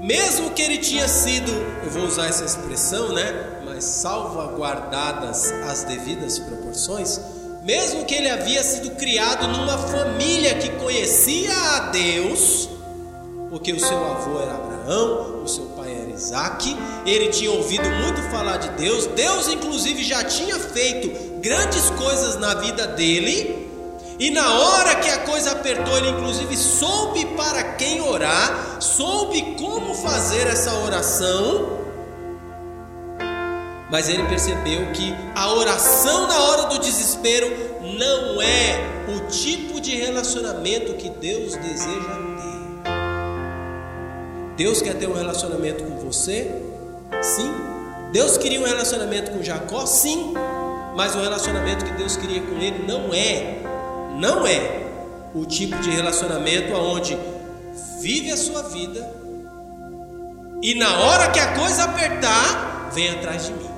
[0.00, 1.50] mesmo que ele tinha sido,
[1.84, 3.56] eu vou usar essa expressão, né?
[3.76, 7.20] mas salvaguardadas as devidas proporções,
[7.62, 12.68] mesmo que ele havia sido criado numa família que conhecia a Deus,
[13.50, 18.22] porque o seu avô era Abraão, o seu pai era Isaac, ele tinha ouvido muito
[18.30, 23.65] falar de Deus, Deus inclusive já tinha feito grandes coisas na vida dele,
[24.18, 29.94] e na hora que a coisa apertou, ele inclusive soube para quem orar, soube como
[29.94, 31.76] fazer essa oração,
[33.90, 37.46] mas ele percebeu que a oração na hora do desespero
[37.82, 38.80] não é
[39.14, 42.56] o tipo de relacionamento que Deus deseja ter.
[44.56, 46.50] Deus quer ter um relacionamento com você?
[47.22, 47.52] Sim.
[48.12, 49.84] Deus queria um relacionamento com Jacó?
[49.84, 50.32] Sim.
[50.96, 53.58] Mas o relacionamento que Deus queria com ele não é,
[54.16, 54.86] não é
[55.34, 57.18] o tipo de relacionamento aonde
[58.00, 59.08] vive a sua vida
[60.62, 63.76] e na hora que a coisa apertar, vem atrás de mim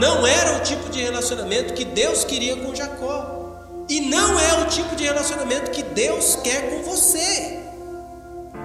[0.00, 3.38] não era o tipo de relacionamento que Deus queria com Jacó.
[3.86, 7.60] E não é o tipo de relacionamento que Deus quer com você.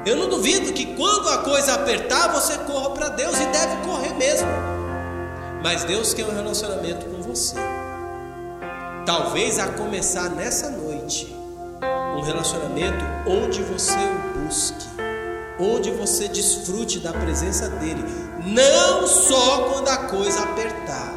[0.06, 4.14] Eu não duvido que quando a coisa apertar, você corra para Deus e deve correr
[4.14, 4.48] mesmo.
[5.62, 7.56] Mas Deus quer um relacionamento com você.
[9.06, 11.32] Talvez a começar nessa noite,
[12.18, 14.88] um relacionamento onde você o busque,
[15.60, 18.04] onde você desfrute da presença dele,
[18.44, 21.14] não só quando a coisa apertar,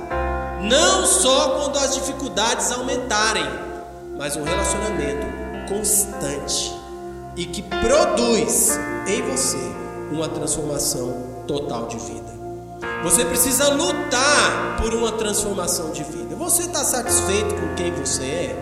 [0.61, 3.49] não só quando as dificuldades aumentarem,
[4.19, 5.27] mas um relacionamento
[5.67, 6.71] constante
[7.37, 9.57] e que produz em você
[10.13, 12.39] uma transformação total de vida.
[13.03, 16.28] Você precisa lutar por uma transformação de vida.
[16.39, 18.57] Você está satisfeito com quem você é?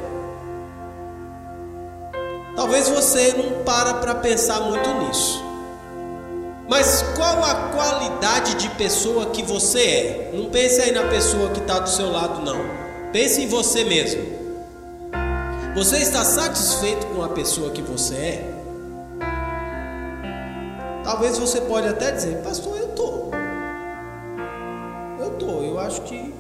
[2.56, 5.44] Talvez você não para para pensar muito nisso.
[6.68, 10.30] Mas qual a qualidade de pessoa que você é?
[10.34, 12.58] Não pense aí na pessoa que está do seu lado, não.
[13.12, 14.22] Pense em você mesmo.
[15.74, 18.54] Você está satisfeito com a pessoa que você é?
[21.04, 23.16] Talvez você pode até dizer, pastor, eu estou.
[25.86, 26.34] acho que,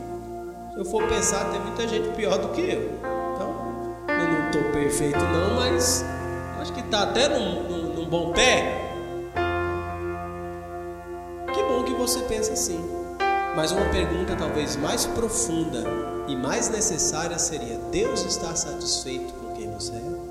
[0.76, 3.00] eu for pensar, tem muita gente pior do que eu.
[3.34, 6.04] Então, eu não estou perfeito, não, mas
[6.60, 8.82] acho que está até num, num, num bom pé.
[11.54, 12.78] Que bom que você pensa assim.
[13.56, 15.82] Mas uma pergunta talvez mais profunda
[16.28, 20.26] e mais necessária seria: Deus está satisfeito com quem você é?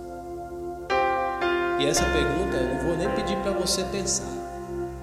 [1.82, 4.32] E essa pergunta eu não vou nem pedir para você pensar,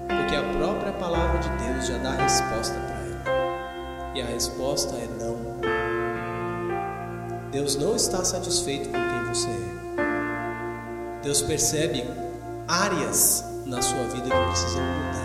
[0.07, 3.02] porque a própria palavra de Deus já dá a resposta para.
[4.15, 5.37] E a resposta é não.
[7.51, 11.21] Deus não está satisfeito com quem você é.
[11.23, 12.03] Deus percebe
[12.67, 15.23] áreas na sua vida que precisam mudar.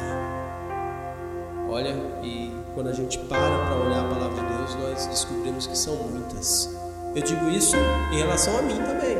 [1.68, 5.76] Olha, e quando a gente para para olhar a palavra de Deus, nós descobrimos que
[5.76, 6.70] são muitas.
[7.14, 7.76] Eu digo isso
[8.12, 9.18] em relação a mim também.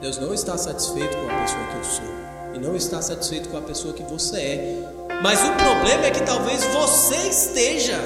[0.00, 2.22] Deus não está satisfeito com a pessoa que eu sou
[2.54, 5.01] e não está satisfeito com a pessoa que você é.
[5.22, 7.96] Mas o problema é que talvez você esteja.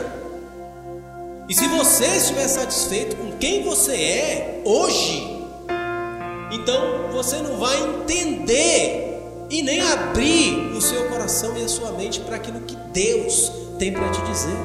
[1.48, 5.42] E se você estiver satisfeito com quem você é hoje,
[6.52, 12.20] então você não vai entender e nem abrir o seu coração e a sua mente
[12.20, 14.56] para aquilo que Deus tem para te dizer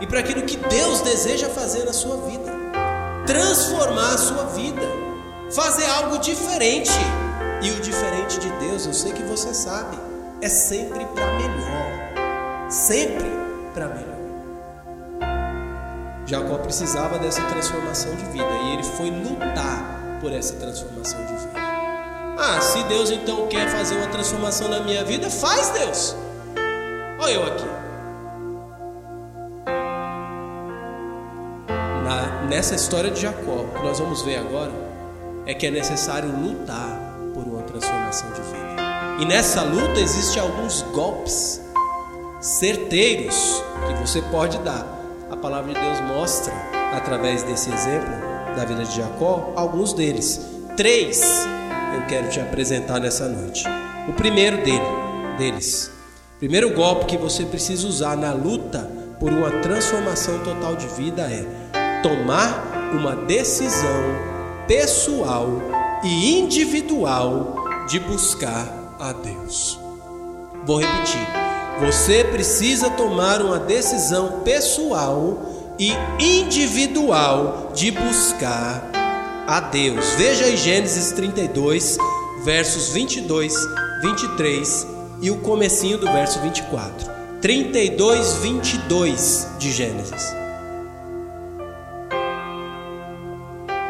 [0.00, 2.52] e para aquilo que Deus deseja fazer na sua vida,
[3.26, 4.82] transformar a sua vida,
[5.50, 6.92] fazer algo diferente.
[7.62, 9.96] E o diferente de Deus, eu sei que você sabe,
[10.40, 13.30] é sempre para melhor, sempre
[13.72, 14.16] para melhor.
[16.26, 21.52] Jacó precisava dessa transformação de vida e ele foi lutar por essa transformação de vida.
[22.38, 26.16] Ah, se Deus então quer fazer uma transformação na minha vida, faz Deus.
[27.18, 27.64] Olha eu aqui.
[32.04, 34.72] Na, nessa história de Jacó, que nós vamos ver agora,
[35.46, 36.98] é que é necessário lutar
[37.32, 38.65] por uma transformação de vida.
[39.18, 41.62] E nessa luta existem alguns golpes
[42.38, 44.86] certeiros que você pode dar.
[45.30, 46.52] A palavra de Deus mostra,
[46.92, 48.10] através desse exemplo
[48.54, 50.40] da vida de Jacó, alguns deles.
[50.76, 51.46] Três
[51.94, 53.64] eu quero te apresentar nessa noite.
[54.06, 54.84] O primeiro dele,
[55.38, 55.90] deles,
[56.38, 61.44] primeiro golpe que você precisa usar na luta por uma transformação total de vida é
[62.02, 64.04] tomar uma decisão
[64.68, 65.48] pessoal
[66.04, 67.56] e individual
[67.88, 69.78] de buscar a Deus.
[70.64, 71.26] Vou repetir.
[71.80, 75.38] Você precisa tomar uma decisão pessoal
[75.78, 78.90] e individual de buscar
[79.46, 80.14] a Deus.
[80.16, 81.98] Veja aí Gênesis 32,
[82.44, 83.54] versos 22,
[84.02, 84.86] 23
[85.20, 87.14] e o comecinho do verso 24.
[87.40, 90.34] 32, 22 de Gênesis.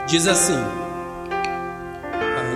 [0.09, 0.86] Diz assim: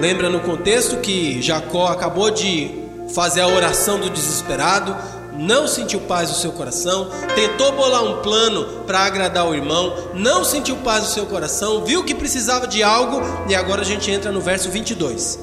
[0.00, 2.70] Lembra no contexto que Jacó acabou de
[3.14, 4.96] fazer a oração do desesperado,
[5.36, 10.42] não sentiu paz no seu coração, tentou bolar um plano para agradar o irmão, não
[10.42, 14.32] sentiu paz no seu coração, viu que precisava de algo e agora a gente entra
[14.32, 15.38] no verso 22.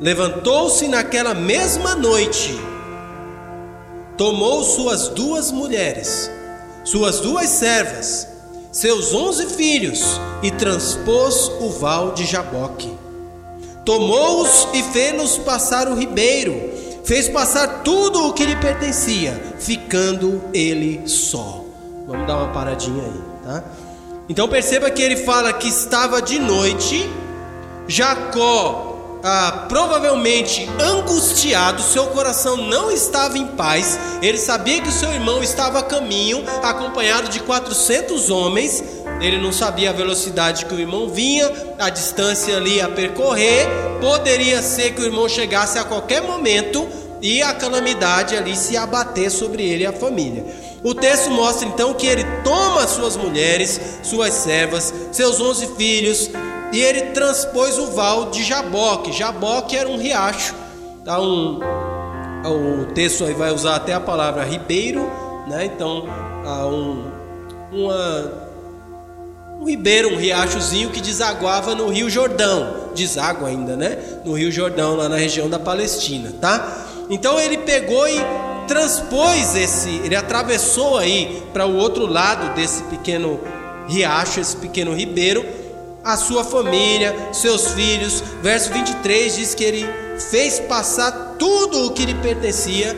[0.00, 2.58] Levantou-se naquela mesma noite,
[4.16, 6.28] tomou suas duas mulheres,
[6.82, 8.26] suas duas servas,
[8.72, 13.05] seus onze filhos e transpôs o val de Jaboque.
[13.86, 21.08] Tomou-os e fez-los passar o ribeiro fez passar tudo o que lhe pertencia, ficando ele
[21.08, 21.64] só.
[22.06, 23.64] Vamos dar uma paradinha aí, tá?
[24.28, 27.08] Então perceba que ele fala que estava de noite,
[27.86, 35.12] Jacó ah, provavelmente angustiado, seu coração não estava em paz, ele sabia que o seu
[35.12, 38.84] irmão estava a caminho, acompanhado de 400 homens,
[39.20, 43.66] ele não sabia a velocidade que o irmão vinha, a distância ali a percorrer.
[44.00, 46.86] Poderia ser que o irmão chegasse a qualquer momento
[47.22, 50.44] e a calamidade ali se abater sobre ele e a família.
[50.84, 56.30] O texto mostra então que ele toma suas mulheres, suas servas, seus onze filhos
[56.72, 59.12] e ele transpôs o val de Jaboque.
[59.12, 60.54] Jaboque era um riacho.
[61.04, 61.60] Tá um,
[62.44, 65.10] o texto aí vai usar até a palavra ribeiro,
[65.48, 65.64] né?
[65.64, 66.04] Então,
[66.44, 67.04] há um,
[67.72, 68.45] uma
[69.60, 73.98] um ribeiro, um riachozinho que desaguava no Rio Jordão, deságua ainda, né?
[74.24, 76.86] No Rio Jordão, lá na região da Palestina, tá?
[77.08, 78.20] Então ele pegou e
[78.66, 83.40] transpôs esse, ele atravessou aí para o outro lado desse pequeno
[83.88, 85.44] riacho, esse pequeno ribeiro,
[86.04, 88.22] a sua família, seus filhos.
[88.42, 89.86] Verso 23 diz que ele
[90.30, 92.96] fez passar tudo o que lhe pertencia,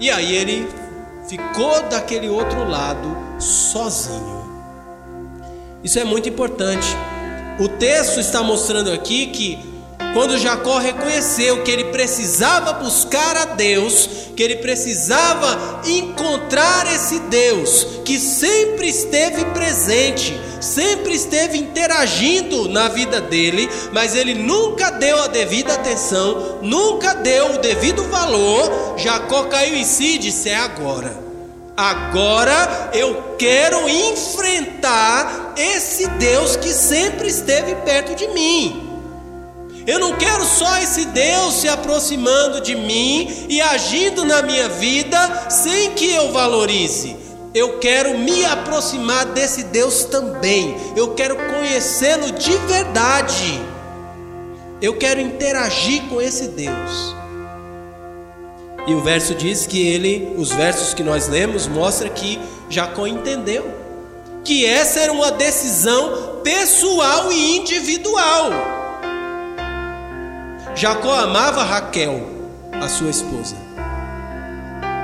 [0.00, 0.68] e aí ele
[1.28, 4.43] ficou daquele outro lado sozinho.
[5.84, 6.88] Isso é muito importante.
[7.60, 9.74] O texto está mostrando aqui que
[10.14, 17.86] quando Jacó reconheceu que ele precisava buscar a Deus, que ele precisava encontrar esse Deus
[18.04, 25.26] que sempre esteve presente, sempre esteve interagindo na vida dele, mas ele nunca deu a
[25.26, 28.96] devida atenção, nunca deu o devido valor.
[28.96, 31.23] Jacó caiu em si e disse: É agora.
[31.76, 38.80] Agora eu quero enfrentar esse Deus que sempre esteve perto de mim.
[39.84, 45.50] Eu não quero só esse Deus se aproximando de mim e agindo na minha vida
[45.50, 47.16] sem que eu valorize.
[47.52, 50.76] Eu quero me aproximar desse Deus também.
[50.96, 53.60] Eu quero conhecê-lo de verdade.
[54.80, 57.23] Eu quero interagir com esse Deus.
[58.86, 63.72] E o verso diz que ele, os versos que nós lemos, mostra que Jacó entendeu
[64.44, 68.50] que essa era uma decisão pessoal e individual.
[70.74, 72.28] Jacó amava Raquel,
[72.72, 73.56] a sua esposa.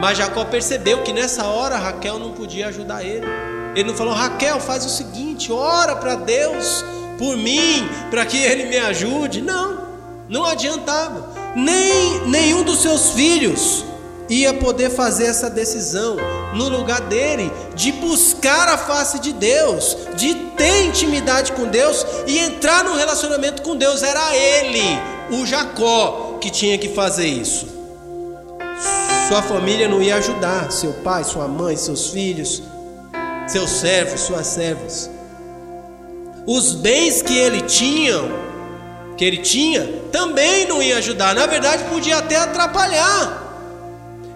[0.00, 3.26] Mas Jacó percebeu que nessa hora Raquel não podia ajudar ele.
[3.74, 6.84] Ele não falou: Raquel, faz o seguinte, ora para Deus
[7.18, 9.40] por mim, para que ele me ajude.
[9.40, 9.86] Não,
[10.28, 11.39] não adiantava.
[11.54, 13.84] Nem nenhum dos seus filhos
[14.28, 16.16] ia poder fazer essa decisão
[16.54, 22.38] no lugar dele, de buscar a face de Deus, de ter intimidade com Deus e
[22.38, 24.02] entrar no relacionamento com Deus.
[24.02, 24.82] Era ele,
[25.32, 27.66] o Jacó, que tinha que fazer isso.
[29.28, 32.62] Sua família não ia ajudar, seu pai, sua mãe, seus filhos,
[33.46, 35.10] seus servos, suas servas.
[36.46, 38.20] Os bens que ele tinha,
[39.20, 41.34] que ele tinha, também não ia ajudar.
[41.34, 43.49] Na verdade, podia até atrapalhar.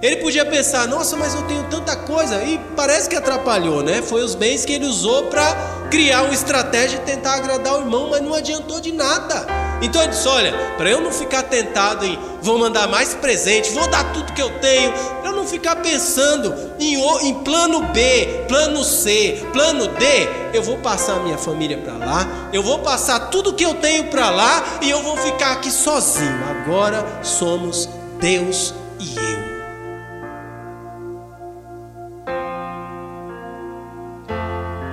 [0.04, 4.02] Ele podia pensar, nossa, mas eu tenho tanta coisa, e parece que atrapalhou, né?
[4.02, 5.56] Foi os bens que ele usou para
[5.90, 9.46] criar uma estratégia e tentar agradar o irmão, mas não adiantou de nada.
[9.80, 13.88] Então ele disse: Olha, para eu não ficar tentado em vou mandar mais presente, vou
[13.88, 16.96] dar tudo que eu tenho, para eu não ficar pensando em,
[17.26, 20.06] em plano B, plano C, plano D,
[20.52, 24.28] eu vou passar minha família para lá, eu vou passar tudo que eu tenho para
[24.28, 26.44] lá e eu vou ficar aqui sozinho.
[26.50, 27.88] Agora somos
[28.20, 29.43] Deus e eu.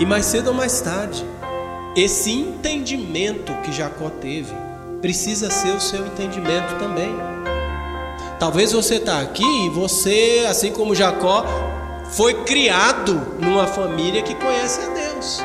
[0.02, 1.24] E mais cedo ou mais tarde,
[1.96, 4.52] esse entendimento que Jacó teve
[5.00, 7.16] precisa ser o seu entendimento também.
[8.40, 11.46] Talvez você está aqui e você, assim como Jacó,
[12.14, 15.40] foi criado numa família que conhece a Deus.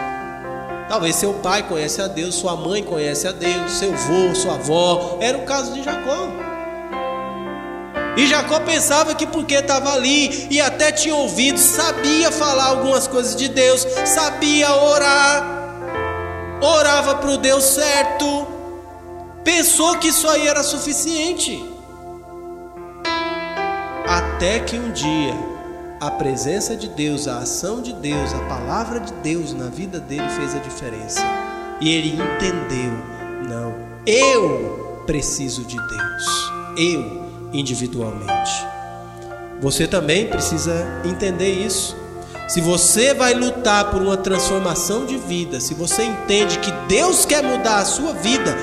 [0.89, 5.19] Talvez seu pai conhece a Deus, sua mãe conhece a Deus, seu avô, sua avó.
[5.21, 6.46] Era o caso de Jacó.
[8.17, 13.37] E Jacó pensava que porque estava ali e até tinha ouvido, sabia falar algumas coisas
[13.37, 15.45] de Deus, sabia orar,
[16.63, 18.47] orava para o Deus certo,
[19.45, 21.63] pensou que isso aí era suficiente.
[24.09, 25.35] Até que um dia
[26.01, 30.29] a presença de Deus, a ação de Deus, a palavra de Deus na vida dele
[30.31, 31.21] fez a diferença.
[31.81, 32.93] E ele entendeu:
[33.49, 33.75] não,
[34.07, 36.53] eu preciso de Deus.
[36.79, 38.67] Eu individualmente.
[39.61, 41.97] Você também precisa entender isso.
[42.49, 47.43] Se você vai lutar por uma transformação de vida, se você entende que Deus quer
[47.43, 48.57] mudar a sua vida,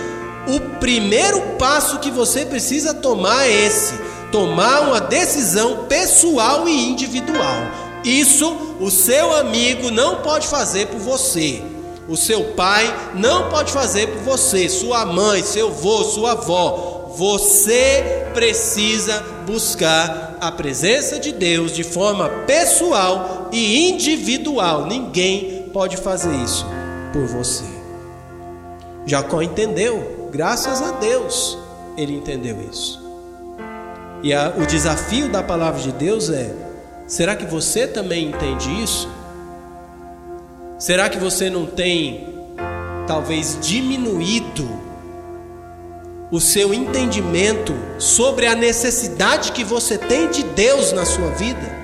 [0.48, 3.94] o primeiro passo que você precisa tomar é esse:
[4.32, 7.84] tomar uma decisão pessoal e individual.
[8.06, 11.62] Isso o seu amigo não pode fazer por você.
[12.08, 17.14] O seu pai não pode fazer por você, sua mãe, seu avô, sua avó.
[17.16, 24.86] Você precisa buscar a presença de Deus de forma pessoal e individual.
[24.86, 26.66] Ninguém pode fazer isso
[27.12, 27.64] por você.
[29.06, 31.58] Jacó entendeu, graças a Deus,
[31.98, 33.02] ele entendeu isso.
[34.24, 36.54] E a, o desafio da palavra de Deus é:
[37.06, 39.10] será que você também entende isso?
[40.80, 42.28] Será que você não tem,
[43.08, 44.68] talvez, diminuído
[46.32, 51.84] o seu entendimento sobre a necessidade que você tem de Deus na sua vida.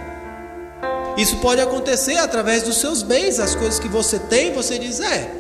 [1.18, 5.32] Isso pode acontecer através dos seus bens, as coisas que você tem, você diz: É,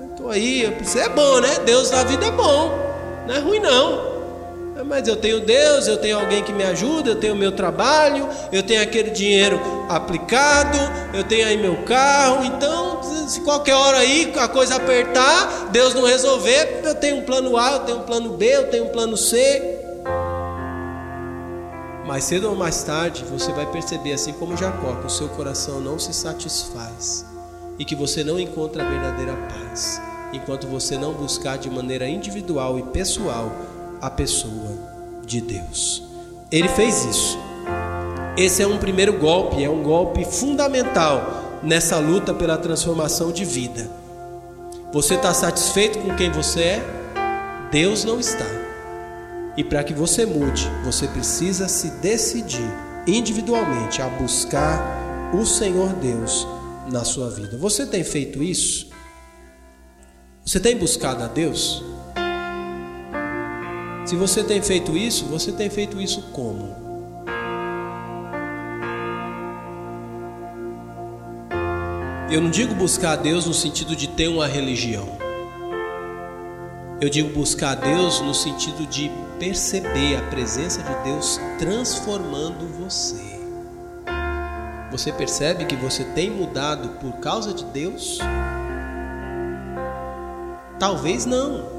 [0.00, 1.58] eu estou aí, é bom, né?
[1.64, 2.72] Deus na vida é bom,
[3.26, 4.17] não é ruim não.
[4.78, 8.28] É, mas eu tenho Deus, eu tenho alguém que me ajuda, eu tenho meu trabalho,
[8.52, 10.78] eu tenho aquele dinheiro aplicado,
[11.12, 12.44] eu tenho aí meu carro.
[12.44, 17.56] Então, se qualquer hora aí a coisa apertar, Deus não resolver, eu tenho um plano
[17.56, 19.80] A, eu tenho um plano B, eu tenho um plano C.
[22.06, 25.80] Mais cedo ou mais tarde, você vai perceber, assim como Jacó, que o seu coração
[25.80, 27.26] não se satisfaz
[27.80, 30.00] e que você não encontra a verdadeira paz,
[30.32, 33.50] enquanto você não buscar de maneira individual e pessoal
[34.00, 34.76] a pessoa
[35.26, 36.02] de Deus.
[36.50, 37.38] Ele fez isso.
[38.36, 43.90] Esse é um primeiro golpe, é um golpe fundamental nessa luta pela transformação de vida.
[44.92, 46.86] Você está satisfeito com quem você é?
[47.70, 48.46] Deus não está.
[49.56, 52.70] E para que você mude, você precisa se decidir
[53.06, 56.46] individualmente a buscar o Senhor Deus
[56.90, 57.58] na sua vida.
[57.58, 58.88] Você tem feito isso?
[60.44, 61.84] Você tem buscado a Deus?
[64.08, 66.74] Se você tem feito isso, você tem feito isso como?
[72.30, 75.06] Eu não digo buscar a Deus no sentido de ter uma religião.
[77.02, 83.38] Eu digo buscar a Deus no sentido de perceber a presença de Deus transformando você.
[84.90, 88.18] Você percebe que você tem mudado por causa de Deus?
[90.78, 91.77] Talvez não.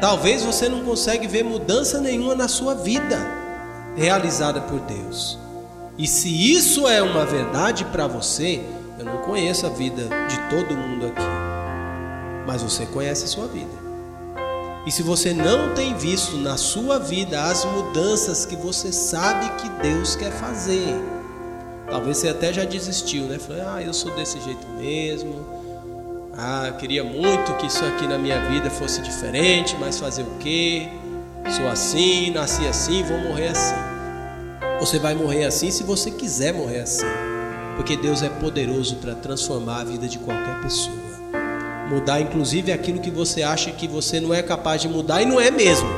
[0.00, 3.18] Talvez você não consegue ver mudança nenhuma na sua vida
[3.96, 5.38] realizada por Deus.
[5.96, 8.60] E se isso é uma verdade para você,
[8.98, 11.22] eu não conheço a vida de todo mundo aqui,
[12.46, 13.84] mas você conhece a sua vida.
[14.86, 19.68] E se você não tem visto na sua vida as mudanças que você sabe que
[19.82, 20.94] Deus quer fazer,
[21.88, 23.38] talvez você até já desistiu, né?
[23.38, 25.53] Falei, ah, eu sou desse jeito mesmo.
[26.36, 30.88] Ah, queria muito que isso aqui na minha vida fosse diferente, mas fazer o quê?
[31.56, 33.74] Sou assim, nasci assim, vou morrer assim.
[34.80, 37.06] Você vai morrer assim se você quiser morrer assim.
[37.76, 40.96] Porque Deus é poderoso para transformar a vida de qualquer pessoa.
[41.88, 45.40] Mudar inclusive aquilo que você acha que você não é capaz de mudar e não
[45.40, 45.88] é mesmo.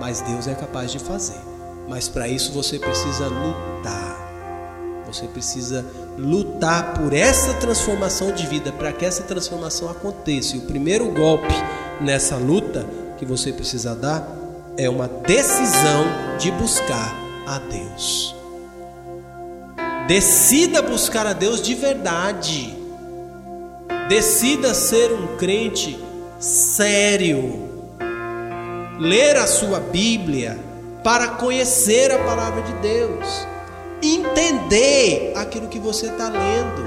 [0.00, 1.40] Mas Deus é capaz de fazer.
[1.88, 4.21] Mas para isso você precisa lutar.
[5.12, 5.84] Você precisa
[6.16, 10.56] lutar por essa transformação de vida, para que essa transformação aconteça.
[10.56, 11.54] E o primeiro golpe
[12.00, 12.86] nessa luta
[13.18, 14.26] que você precisa dar
[14.76, 16.04] é uma decisão
[16.38, 17.14] de buscar
[17.46, 18.34] a Deus.
[20.08, 22.76] Decida buscar a Deus de verdade.
[24.08, 26.02] Decida ser um crente
[26.40, 27.70] sério.
[28.98, 30.58] Ler a sua Bíblia
[31.04, 33.51] para conhecer a palavra de Deus.
[34.02, 36.82] Entender aquilo que você está lendo.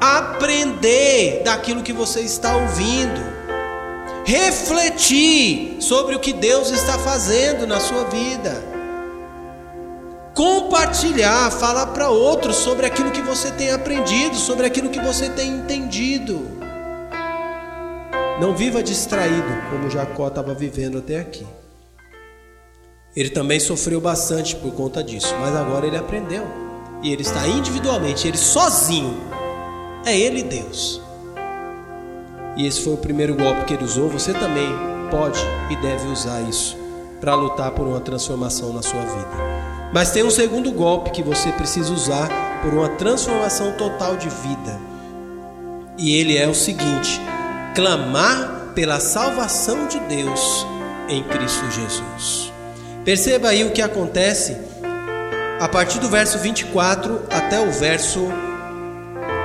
[0.00, 3.38] Aprender daquilo que você está ouvindo
[4.24, 8.78] refletir sobre o que Deus está fazendo na sua vida
[10.38, 15.50] compartilhar, falar para outros sobre aquilo que você tem aprendido, sobre aquilo que você tem
[15.50, 16.46] entendido.
[18.40, 21.44] Não viva distraído como Jacó estava vivendo até aqui.
[23.18, 26.44] Ele também sofreu bastante por conta disso, mas agora ele aprendeu.
[27.02, 29.18] E ele está individualmente, ele sozinho.
[30.06, 31.02] É ele Deus.
[32.56, 34.08] E esse foi o primeiro golpe que ele usou.
[34.08, 34.68] Você também
[35.10, 36.78] pode e deve usar isso
[37.20, 39.90] para lutar por uma transformação na sua vida.
[39.92, 42.28] Mas tem um segundo golpe que você precisa usar
[42.62, 44.80] por uma transformação total de vida.
[45.98, 47.20] E ele é o seguinte:
[47.74, 50.64] clamar pela salvação de Deus
[51.08, 52.57] em Cristo Jesus.
[53.08, 54.54] Perceba aí o que acontece
[55.58, 58.28] a partir do verso 24 até o verso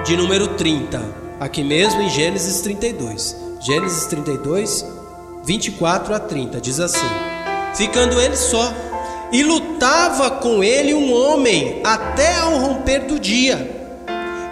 [0.05, 1.01] de número 30,
[1.39, 3.37] aqui mesmo em Gênesis 32.
[3.61, 4.85] Gênesis 32,
[5.45, 7.07] 24 a 30, diz assim:
[7.73, 8.69] Ficando ele só,
[9.31, 13.95] e lutava com ele um homem até ao romper do dia.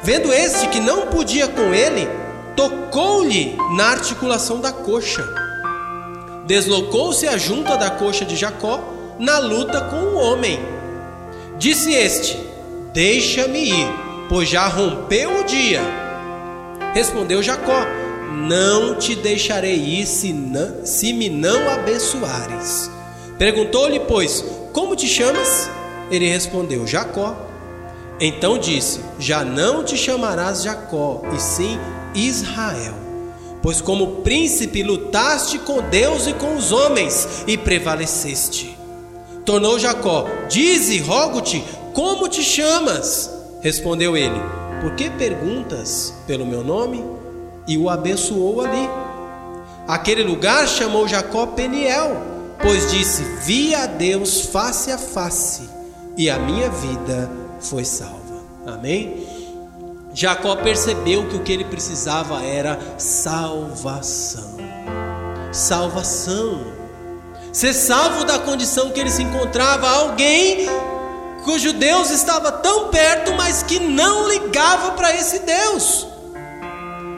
[0.01, 2.07] Vendo este que não podia com ele,
[2.55, 5.22] tocou-lhe na articulação da coxa.
[6.45, 10.59] Deslocou-se a junta da coxa de Jacó na luta com o homem.
[11.59, 12.39] Disse este:
[12.91, 13.88] Deixa-me ir,
[14.28, 15.80] pois já rompeu o dia.
[16.95, 17.86] Respondeu Jacó:
[18.34, 22.89] Não te deixarei ir se, não, se me não abençoares.
[23.38, 24.43] Perguntou-lhe, pois,
[24.74, 25.69] como te chamas?
[26.09, 27.47] Ele respondeu: Jacó.
[28.19, 31.78] Então disse: Já não te chamarás Jacó, e sim
[32.15, 32.95] Israel.
[33.61, 38.80] Pois como príncipe lutaste com Deus e com os homens e prevaleceste.
[39.45, 41.63] Tornou Jacó: Dize, rogo-te,
[41.93, 43.29] como te chamas?
[43.61, 44.39] Respondeu ele:
[44.81, 47.03] Por que perguntas pelo meu nome?
[47.67, 48.89] E o abençoou ali.
[49.87, 52.31] Aquele lugar chamou Jacó Peniel
[52.61, 55.69] pois disse: Vi a Deus face a face,
[56.15, 57.29] e a minha vida
[57.59, 58.19] foi salva.
[58.65, 59.27] Amém?
[60.13, 64.57] Jacó percebeu que o que ele precisava era salvação.
[65.51, 66.80] Salvação.
[67.52, 70.68] Ser salvo da condição que ele se encontrava, alguém
[71.43, 76.08] cujo Deus estava tão perto, mas que não ligava para esse Deus.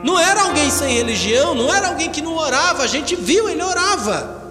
[0.04, 3.62] Não era alguém sem religião, não era alguém que não orava, a gente viu, ele
[3.62, 4.42] orava.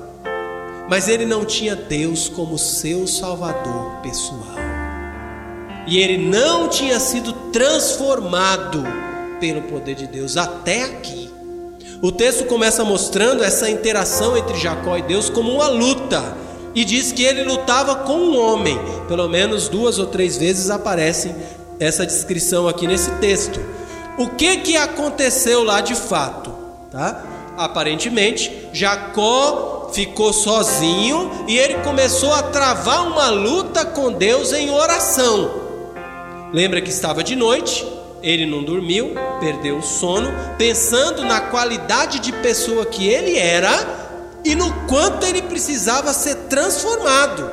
[0.89, 4.57] Mas ele não tinha Deus como seu salvador pessoal.
[5.87, 8.85] E ele não tinha sido transformado
[9.41, 11.22] pelo poder de Deus até aqui.
[12.03, 16.37] O texto começa mostrando essa interação entre Jacó e Deus como uma luta.
[16.75, 18.77] E diz que ele lutava com um homem.
[19.07, 21.33] Pelo menos duas ou três vezes aparece
[21.79, 23.61] essa descrição aqui nesse texto.
[24.19, 26.53] O que que aconteceu lá de fato,
[26.91, 27.23] tá?
[27.57, 35.53] Aparentemente, Jacó ficou sozinho e ele começou a travar uma luta com Deus em oração.
[36.53, 37.87] Lembra que estava de noite,
[38.23, 44.01] ele não dormiu, perdeu o sono, pensando na qualidade de pessoa que ele era
[44.45, 47.51] e no quanto ele precisava ser transformado,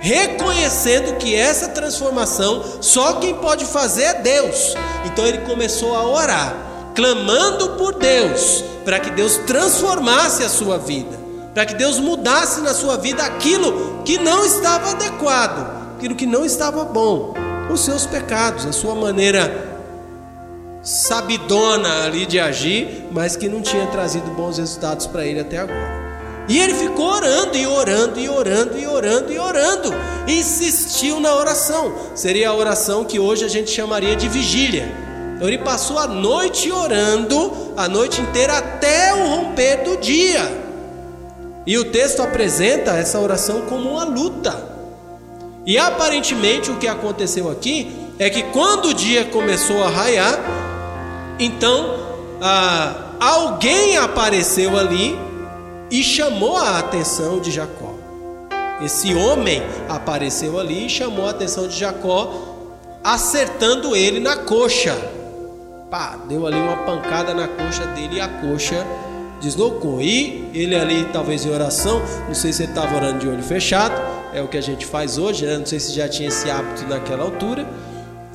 [0.00, 4.74] reconhecendo que essa transformação só quem pode fazer é Deus.
[5.04, 6.56] Então ele começou a orar,
[6.94, 11.18] clamando por Deus, para que Deus transformasse a sua vida,
[11.54, 16.44] para que Deus mudasse na sua vida aquilo que não estava adequado, aquilo que não
[16.44, 17.34] estava bom,
[17.70, 19.69] os seus pecados, a sua maneira
[20.82, 26.00] sabidona ali de agir, mas que não tinha trazido bons resultados para ele até agora.
[26.48, 29.94] E ele ficou orando e orando e orando e orando e orando.
[30.26, 31.94] Insistiu na oração.
[32.14, 34.90] Seria a oração que hoje a gente chamaria de vigília.
[35.36, 40.42] Então ele passou a noite orando, a noite inteira até o romper do dia.
[41.64, 44.70] E o texto apresenta essa oração como uma luta.
[45.64, 50.38] E aparentemente o que aconteceu aqui é que quando o dia começou a raiar,
[51.40, 51.96] então
[52.40, 55.18] ah, alguém apareceu ali
[55.90, 57.94] e chamou a atenção de Jacó.
[58.82, 62.32] Esse homem apareceu ali e chamou a atenção de Jacó,
[63.04, 64.96] acertando ele na coxa.
[65.90, 68.86] Pá, deu ali uma pancada na coxa dele e a coxa
[69.40, 70.00] deslocou.
[70.00, 73.94] E ele ali, talvez em oração, não sei se ele estava orando de olho fechado,
[74.32, 75.58] é o que a gente faz hoje, né?
[75.58, 77.66] não sei se já tinha esse hábito naquela altura,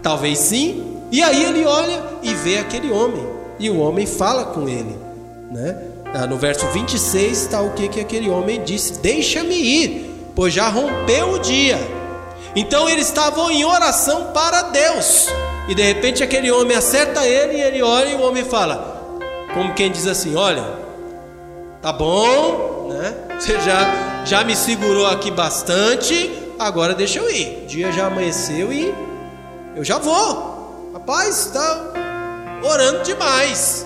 [0.03, 0.94] talvez sim.
[1.15, 3.25] E aí ele olha e vê aquele homem,
[3.57, 4.99] e o homem fala com ele,
[5.49, 5.77] né?
[6.13, 10.67] Ah, no verso 26 está o que, que aquele homem disse: Deixa-me ir, pois já
[10.67, 11.79] rompeu o dia.
[12.53, 15.29] Então eles estavam em oração para Deus.
[15.69, 19.17] E de repente aquele homem acerta ele e ele olha e o homem fala,
[19.53, 20.65] como quem diz assim: Olha,
[21.81, 23.39] tá bom, né?
[23.39, 27.63] Você já, já me segurou aqui bastante, agora deixa eu ir.
[27.63, 28.93] O dia já amanheceu e
[29.77, 30.54] eu já vou.
[30.95, 31.91] Rapaz, está
[32.63, 33.85] orando demais.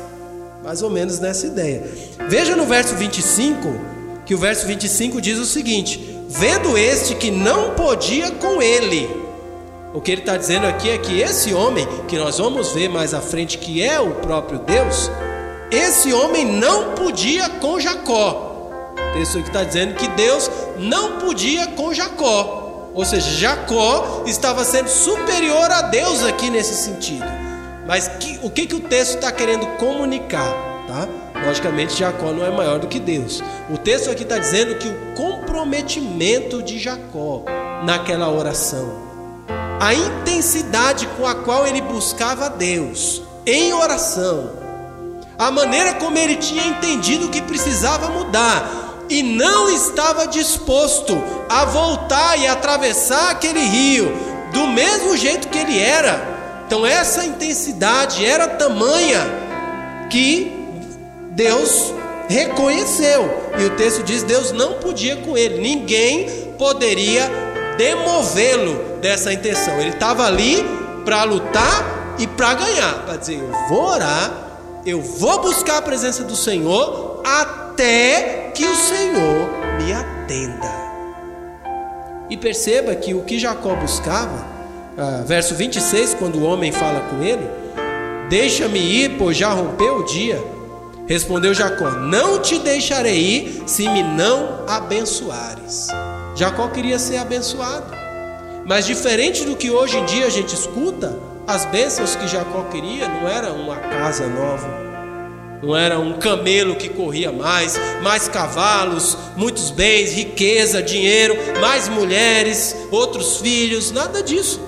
[0.63, 1.83] Mais ou menos nessa ideia.
[2.27, 3.67] Veja no verso 25,
[4.27, 9.09] que o verso 25 diz o seguinte: Vendo este que não podia com ele.
[9.91, 13.11] O que ele está dizendo aqui é que esse homem, que nós vamos ver mais
[13.15, 15.09] à frente, que é o próprio Deus,
[15.71, 18.69] esse homem não podia com Jacó.
[18.93, 20.47] O texto aqui está dizendo que Deus
[20.77, 22.58] não podia com Jacó.
[22.93, 27.25] Ou seja, Jacó estava sendo superior a Deus aqui nesse sentido.
[27.87, 30.53] Mas que, o que, que o texto está querendo comunicar?
[30.87, 31.07] Tá?
[31.45, 33.41] Logicamente, Jacó não é maior do que Deus.
[33.69, 37.43] O texto aqui está dizendo que o comprometimento de Jacó
[37.83, 38.91] naquela oração,
[39.79, 44.51] a intensidade com a qual ele buscava Deus em oração,
[45.37, 51.17] a maneira como ele tinha entendido que precisava mudar e não estava disposto
[51.49, 54.11] a voltar e atravessar aquele rio
[54.53, 56.39] do mesmo jeito que ele era
[56.69, 59.25] então essa intensidade era tamanha
[60.07, 60.55] que
[61.31, 61.91] Deus
[62.27, 63.27] reconheceu.
[63.57, 66.29] E o texto diz: Deus não podia com ele, ninguém
[66.59, 67.27] poderia
[67.75, 69.79] demovê-lo dessa intenção.
[69.79, 70.63] Ele estava ali
[71.03, 74.31] para lutar e para ganhar, para dizer: eu vou orar,
[74.85, 79.49] eu vou buscar a presença do Senhor até que o Senhor
[79.81, 80.69] me atenda.
[82.29, 84.45] E perceba que o que Jacó buscava
[84.97, 87.49] ah, verso 26, quando o homem fala com ele:
[88.29, 90.43] Deixa-me ir, pois já rompeu o dia.
[91.07, 95.87] Respondeu Jacó: Não te deixarei ir se me não abençoares.
[96.35, 97.93] Jacó queria ser abençoado,
[98.65, 103.07] mas diferente do que hoje em dia a gente escuta, as bênçãos que Jacó queria
[103.07, 104.88] não era uma casa nova,
[105.61, 112.75] não era um camelo que corria mais, mais cavalos, muitos bens, riqueza, dinheiro, mais mulheres,
[112.91, 114.61] outros filhos, nada disso.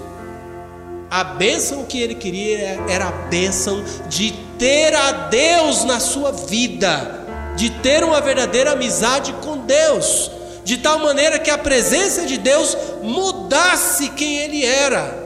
[1.10, 7.26] A bênção que ele queria era a bênção de ter a Deus na sua vida,
[7.56, 10.30] de ter uma verdadeira amizade com Deus,
[10.64, 15.20] de tal maneira que a presença de Deus mudasse quem ele era.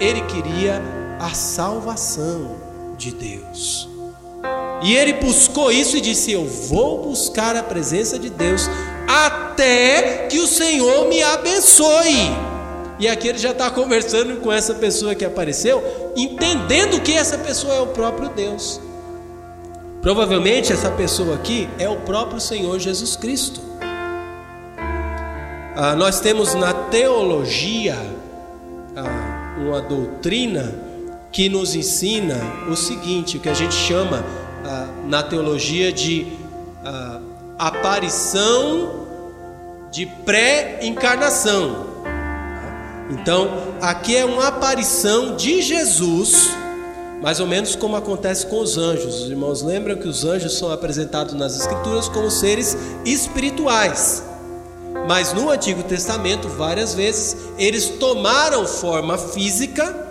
[0.00, 0.80] Ele queria
[1.20, 2.56] a salvação
[2.96, 3.97] de Deus.
[4.82, 8.68] E ele buscou isso e disse: Eu vou buscar a presença de Deus
[9.06, 12.30] até que o Senhor me abençoe.
[12.98, 17.74] E aqui ele já está conversando com essa pessoa que apareceu, entendendo que essa pessoa
[17.74, 18.80] é o próprio Deus.
[20.02, 23.60] Provavelmente essa pessoa aqui é o próprio Senhor Jesus Cristo.
[25.76, 27.96] Ah, nós temos na teologia
[28.96, 30.87] ah, uma doutrina
[31.30, 34.24] que nos ensina o seguinte, o que a gente chama
[34.64, 36.26] ah, na teologia de
[36.84, 37.20] ah,
[37.58, 39.06] aparição
[39.90, 41.86] de pré-encarnação.
[43.10, 46.50] Então, aqui é uma aparição de Jesus,
[47.22, 49.22] mais ou menos como acontece com os anjos.
[49.22, 54.22] Os irmãos lembram que os anjos são apresentados nas Escrituras como seres espirituais.
[55.06, 60.07] Mas no Antigo Testamento, várias vezes, eles tomaram forma física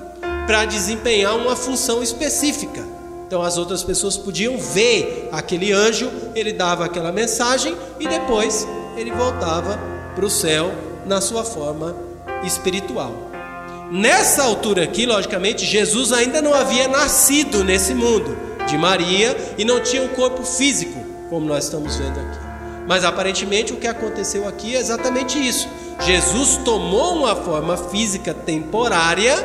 [0.48, 2.82] para desempenhar uma função específica.
[3.28, 9.12] Então as outras pessoas podiam ver aquele anjo, ele dava aquela mensagem e depois ele
[9.12, 9.78] voltava
[10.16, 10.74] para o céu
[11.06, 11.94] na sua forma
[12.44, 13.14] espiritual.
[13.92, 18.38] Nessa altura aqui, logicamente, Jesus ainda não havia nascido nesse mundo
[18.68, 20.98] de Maria e não tinha um corpo físico,
[21.30, 22.40] como nós estamos vendo aqui.
[22.88, 25.68] Mas aparentemente o que aconteceu aqui é exatamente isso.
[26.00, 29.36] Jesus tomou uma forma física temporária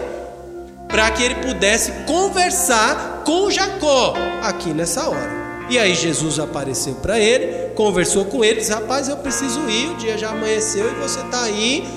[0.93, 5.43] para que ele pudesse conversar com Jacó aqui nessa hora.
[5.71, 9.95] E aí Jesus apareceu para ele, conversou com ele, disse: Rapaz, eu preciso ir, o
[9.97, 11.89] dia já amanheceu e você está aí.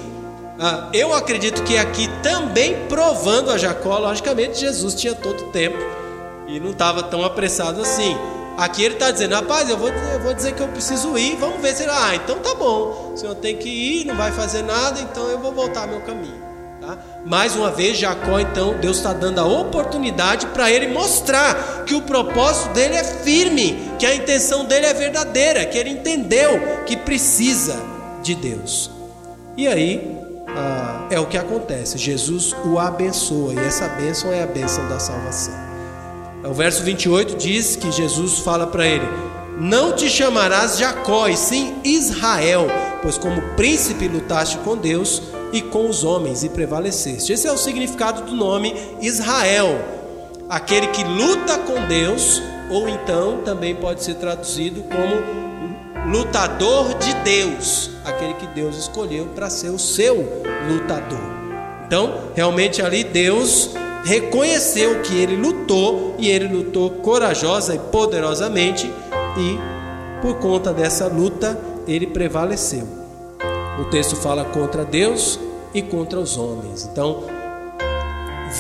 [0.58, 5.78] Ah, eu acredito que aqui também provando a Jacó, logicamente Jesus tinha todo o tempo
[6.48, 8.16] e não estava tão apressado assim.
[8.58, 11.62] Aqui ele está dizendo, rapaz, eu vou, eu vou dizer que eu preciso ir, vamos
[11.62, 11.92] ver se ele.
[11.92, 13.12] Ah, então tá bom.
[13.14, 16.45] O senhor tem que ir, não vai fazer nada, então eu vou voltar meu caminho.
[16.86, 16.98] Tá?
[17.26, 22.02] Mais uma vez, Jacó, então, Deus está dando a oportunidade para ele mostrar que o
[22.04, 27.76] propósito dele é firme, que a intenção dele é verdadeira, que ele entendeu que precisa
[28.22, 28.92] de Deus.
[29.58, 30.16] E aí,
[30.50, 35.00] ah, é o que acontece: Jesus o abençoa, e essa bênção é a bênção da
[35.00, 35.56] salvação.
[36.44, 39.08] O verso 28 diz que Jesus fala para ele:
[39.60, 42.68] Não te chamarás Jacó, e sim Israel,
[43.02, 45.24] pois como príncipe lutaste com Deus
[45.56, 47.32] e com os homens e prevaleceste.
[47.32, 49.70] Esse é o significado do nome Israel,
[50.50, 57.90] aquele que luta com Deus, ou então também pode ser traduzido como lutador de Deus,
[58.04, 61.22] aquele que Deus escolheu para ser o seu lutador.
[61.88, 63.70] Então, realmente ali Deus
[64.04, 68.92] reconheceu que ele lutou e ele lutou corajosa e poderosamente
[69.38, 69.58] e
[70.22, 72.86] por conta dessa luta ele prevaleceu.
[73.80, 75.40] O texto fala contra Deus
[75.76, 76.90] e contra os homens.
[76.90, 77.26] Então,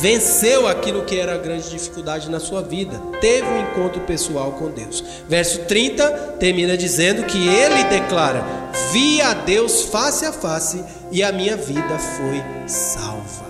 [0.01, 4.70] venceu aquilo que era a grande dificuldade na sua vida, teve um encontro pessoal com
[4.70, 5.03] Deus.
[5.28, 8.43] Verso 30 termina dizendo que ele declara:
[8.91, 13.45] Vi a Deus face a face e a minha vida foi salva.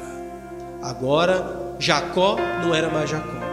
[0.81, 3.43] Agora Jacó não era mais Jacó.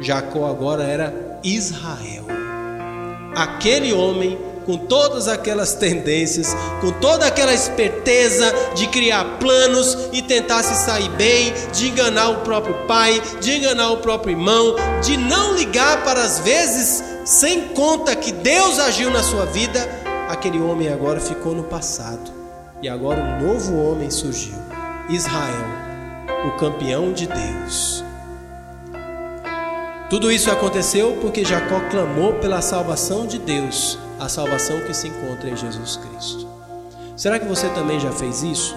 [0.00, 2.26] Jacó agora era Israel.
[3.34, 4.36] Aquele homem
[4.66, 11.08] com todas aquelas tendências, com toda aquela esperteza de criar planos e tentar se sair
[11.10, 16.22] bem, de enganar o próprio pai, de enganar o próprio irmão, de não ligar para
[16.22, 19.88] as vezes sem conta que Deus agiu na sua vida,
[20.28, 22.34] aquele homem agora ficou no passado.
[22.82, 24.58] E agora um novo homem surgiu,
[25.08, 25.86] Israel
[26.46, 28.04] o campeão de Deus.
[30.08, 35.48] Tudo isso aconteceu porque Jacó clamou pela salvação de Deus, a salvação que se encontra
[35.48, 36.48] em Jesus Cristo.
[37.16, 38.74] Será que você também já fez isso?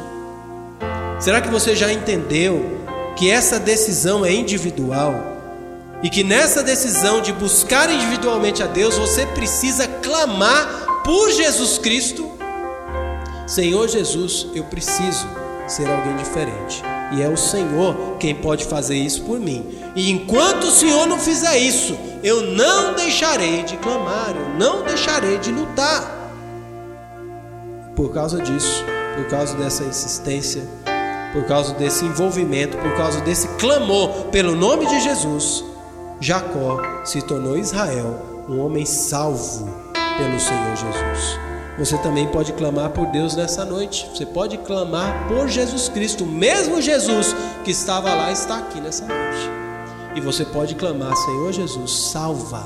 [1.19, 2.79] Será que você já entendeu
[3.15, 5.13] que essa decisão é individual
[6.01, 12.31] e que nessa decisão de buscar individualmente a Deus você precisa clamar por Jesus Cristo?
[13.45, 15.27] Senhor Jesus, eu preciso
[15.67, 16.81] ser alguém diferente.
[17.11, 19.65] E é o Senhor quem pode fazer isso por mim.
[19.95, 25.37] E enquanto o Senhor não fizer isso, eu não deixarei de clamar, eu não deixarei
[25.39, 26.17] de lutar.
[27.95, 28.83] Por causa disso,
[29.15, 30.63] por causa dessa insistência,
[31.33, 35.63] por causa desse envolvimento, por causa desse clamor pelo nome de Jesus,
[36.19, 39.69] Jacó se tornou Israel, um homem salvo
[40.17, 41.48] pelo Senhor Jesus.
[41.79, 44.05] Você também pode clamar por Deus nessa noite.
[44.13, 46.25] Você pode clamar por Jesus Cristo.
[46.25, 49.49] O mesmo Jesus que estava lá está aqui nessa noite.
[50.13, 52.65] E você pode clamar: Senhor Jesus, salva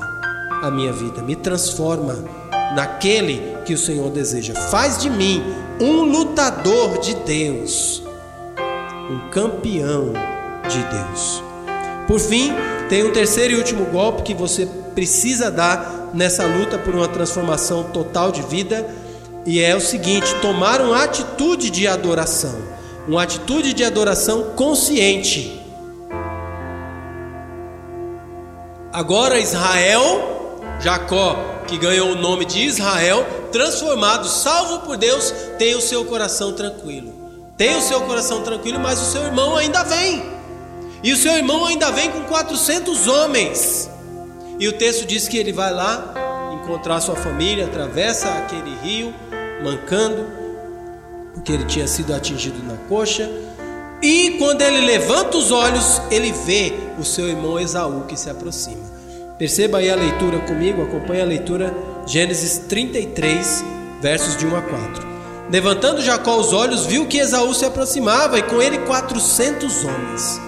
[0.63, 2.23] a minha vida, me transforma
[2.75, 4.55] naquele que o Senhor deseja.
[4.55, 5.43] Faz de mim
[5.79, 8.01] um lutador de Deus,
[9.11, 10.13] um campeão
[10.67, 11.43] de Deus.
[12.07, 12.51] Por fim,
[12.89, 17.83] tem um terceiro e último golpe que você precisa dar nessa luta por uma transformação
[17.83, 18.87] total de vida,
[19.45, 22.55] e é o seguinte: tomar uma atitude de adoração,
[23.07, 25.61] uma atitude de adoração consciente.
[28.91, 31.35] Agora Israel, Jacó,
[31.67, 37.11] que ganhou o nome de Israel, transformado, salvo por Deus, tem o seu coração tranquilo.
[37.57, 40.23] Tem o seu coração tranquilo, mas o seu irmão ainda vem.
[41.03, 43.89] E o seu irmão ainda vem com 400 homens.
[44.59, 46.13] E o texto diz que ele vai lá
[46.53, 49.13] encontrar sua família, atravessa aquele rio,
[49.61, 50.25] mancando,
[51.33, 53.29] porque ele tinha sido atingido na coxa.
[54.01, 58.93] E quando ele levanta os olhos, ele vê o seu irmão Esaú que se aproxima.
[59.37, 61.73] Perceba aí a leitura comigo, acompanhe a leitura,
[62.05, 63.63] Gênesis 33,
[64.01, 65.07] versos de 1 a 4.
[65.49, 70.41] Levantando Jacó os olhos, viu que Esaú se aproximava e com ele 400 homens.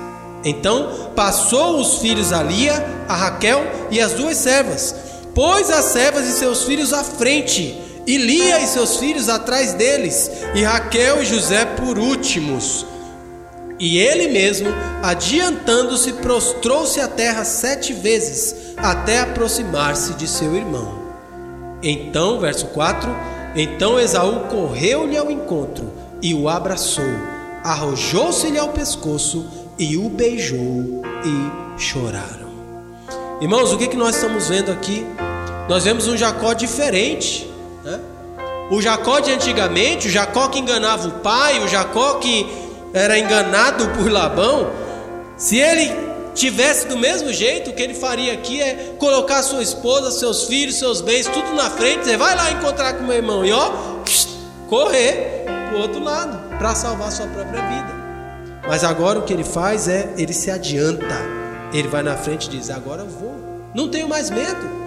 [0.44, 2.74] Então passou os filhos a Lia,
[3.08, 4.96] a Raquel e as duas servas,
[5.34, 10.30] pôs as servas e seus filhos à frente, e Lia e seus filhos atrás deles,
[10.54, 12.86] e Raquel e José por últimos.
[13.80, 14.70] E ele mesmo,
[15.04, 21.04] adiantando-se, prostrou-se à terra sete vezes, até aproximar-se de seu irmão.
[21.84, 23.10] Então, verso 4:
[23.56, 25.92] Então Esaú correu-lhe ao encontro
[26.22, 27.04] e o abraçou,
[27.64, 29.46] arrojou-se-lhe ao pescoço
[29.78, 32.46] e o beijou e choraram.
[33.42, 35.06] Irmãos, o que, que nós estamos vendo aqui?
[35.68, 37.55] Nós vemos um Jacó diferente.
[38.70, 42.48] O Jacó de antigamente, o Jacó que enganava o pai, o Jacó que
[42.94, 44.72] era enganado por Labão,
[45.38, 45.92] se ele
[46.34, 50.78] tivesse do mesmo jeito, o que ele faria aqui é colocar sua esposa, seus filhos,
[50.78, 53.72] seus bens, tudo na frente, dizer, vai lá encontrar com meu irmão e ó,
[54.68, 57.96] correr para o outro lado para salvar sua própria vida.
[58.68, 61.16] Mas agora o que ele faz é, ele se adianta,
[61.72, 63.36] ele vai na frente e diz, agora eu vou,
[63.74, 64.85] não tenho mais medo.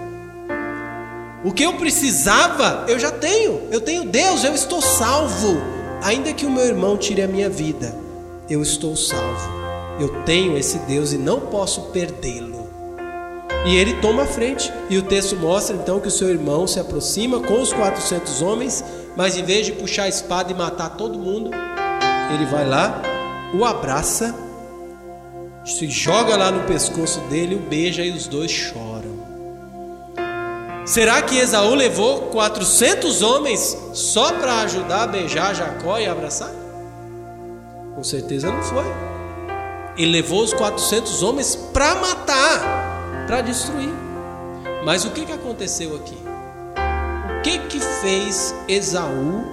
[1.43, 3.61] O que eu precisava, eu já tenho.
[3.71, 5.61] Eu tenho Deus, eu estou salvo.
[6.03, 7.95] Ainda que o meu irmão tire a minha vida,
[8.49, 9.49] eu estou salvo.
[9.99, 12.69] Eu tenho esse Deus e não posso perdê-lo.
[13.65, 14.71] E ele toma a frente.
[14.89, 18.83] E o texto mostra então que o seu irmão se aproxima com os 400 homens,
[19.15, 21.51] mas em vez de puxar a espada e matar todo mundo,
[22.33, 23.01] ele vai lá,
[23.53, 24.35] o abraça,
[25.65, 28.98] se joga lá no pescoço dele, o beija e os dois choram.
[30.89, 36.51] Será que Esaú levou 400 homens só para ajudar a beijar Jacó e abraçar?
[37.93, 38.85] Com certeza não foi.
[39.95, 43.93] Ele levou os 400 homens para matar, para destruir.
[44.83, 46.17] Mas o que, que aconteceu aqui?
[47.37, 49.45] O que, que fez Esaú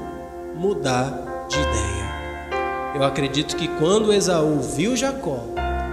[0.55, 2.95] mudar de ideia?
[2.95, 5.41] Eu acredito que quando Esaú viu Jacó,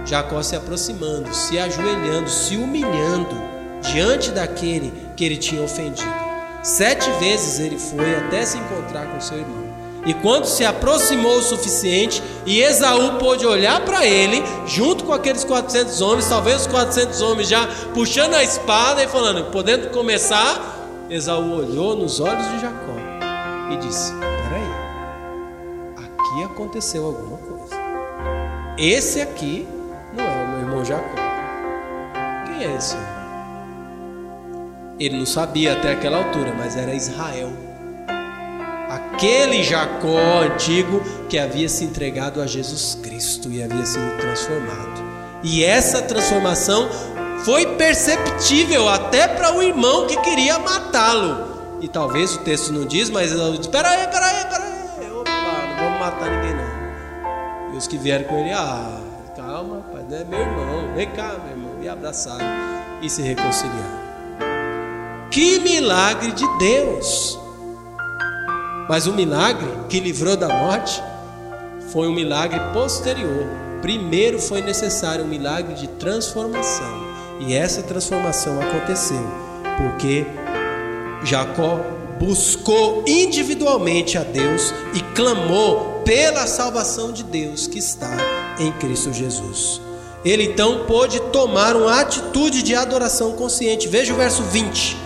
[0.06, 3.53] Jacó se aproximando, se ajoelhando, se humilhando,
[3.92, 6.12] diante daquele que ele tinha ofendido.
[6.62, 9.64] Sete vezes ele foi até se encontrar com seu irmão.
[10.06, 15.44] E quando se aproximou o suficiente e Esaú pôde olhar para ele, junto com aqueles
[15.44, 21.58] 400 homens, talvez os 400 homens já puxando a espada e falando, podendo começar, Esaú
[21.58, 22.96] olhou nos olhos de Jacó
[23.72, 27.74] e disse: Peraí, aqui aconteceu alguma coisa.
[28.76, 29.66] Esse aqui
[30.14, 31.14] não é o meu irmão Jacó.
[32.46, 33.23] Quem é esse irmão?
[34.98, 37.52] Ele não sabia até aquela altura, mas era Israel.
[38.88, 45.02] Aquele Jacó antigo que havia se entregado a Jesus Cristo e havia sido transformado.
[45.42, 46.88] E essa transformação
[47.44, 51.78] foi perceptível até para o irmão que queria matá-lo.
[51.80, 55.10] E talvez o texto não diz, mas Espera aí, espera aí, espera aí.
[55.12, 57.74] Opa, não vamos matar ninguém não.
[57.74, 59.00] E os que vieram com ele, ah,
[59.36, 61.82] calma, pai, não é meu irmão, vem cá, meu irmão.
[61.82, 62.46] E abraçaram
[63.02, 64.03] e se reconciliaram.
[65.34, 67.36] Que milagre de Deus!
[68.88, 71.02] Mas o milagre que livrou da morte
[71.90, 73.44] foi um milagre posterior.
[73.82, 77.02] Primeiro foi necessário um milagre de transformação.
[77.40, 79.26] E essa transformação aconteceu
[79.76, 80.24] porque
[81.24, 81.80] Jacó
[82.20, 88.16] buscou individualmente a Deus e clamou pela salvação de Deus que está
[88.60, 89.80] em Cristo Jesus.
[90.24, 93.88] Ele então pôde tomar uma atitude de adoração consciente.
[93.88, 95.02] Veja o verso 20.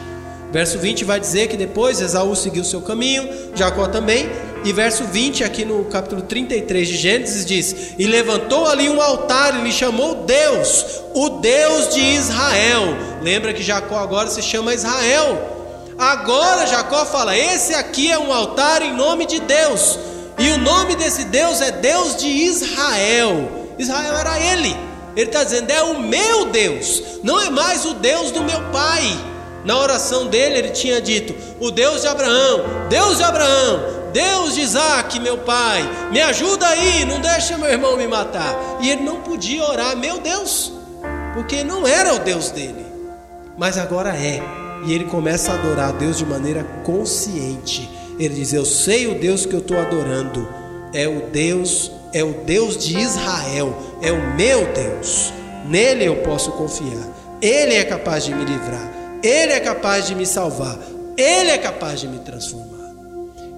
[0.50, 4.30] Verso 20 vai dizer que depois Esaú seguiu seu caminho, Jacó também.
[4.64, 9.58] E verso 20, aqui no capítulo 33 de Gênesis, diz: E levantou ali um altar
[9.58, 12.96] e lhe chamou Deus, o Deus de Israel.
[13.22, 15.56] Lembra que Jacó agora se chama Israel.
[15.96, 19.98] Agora Jacó fala: Esse aqui é um altar em nome de Deus.
[20.38, 23.74] E o nome desse Deus é Deus de Israel.
[23.78, 24.76] Israel era ele.
[25.16, 29.04] Ele está dizendo: é o meu Deus, não é mais o Deus do meu pai.
[29.68, 34.62] Na oração dele, ele tinha dito: o Deus de Abraão, Deus de Abraão, Deus de
[34.62, 38.56] Isaac, meu pai, me ajuda aí, não deixa meu irmão me matar.
[38.80, 40.72] E ele não podia orar, meu Deus,
[41.34, 42.82] porque não era o Deus dele,
[43.58, 44.40] mas agora é.
[44.86, 47.90] E ele começa a adorar a Deus de maneira consciente.
[48.18, 50.48] Ele diz: Eu sei o Deus que eu estou adorando,
[50.94, 55.30] é o Deus, é o Deus de Israel, é o meu Deus.
[55.66, 57.06] Nele eu posso confiar.
[57.42, 60.78] Ele é capaz de me livrar, ele é capaz de me salvar,
[61.16, 62.78] ele é capaz de me transformar.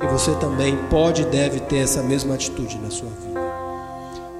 [0.02, 3.40] E você também pode e deve ter essa mesma atitude na sua vida.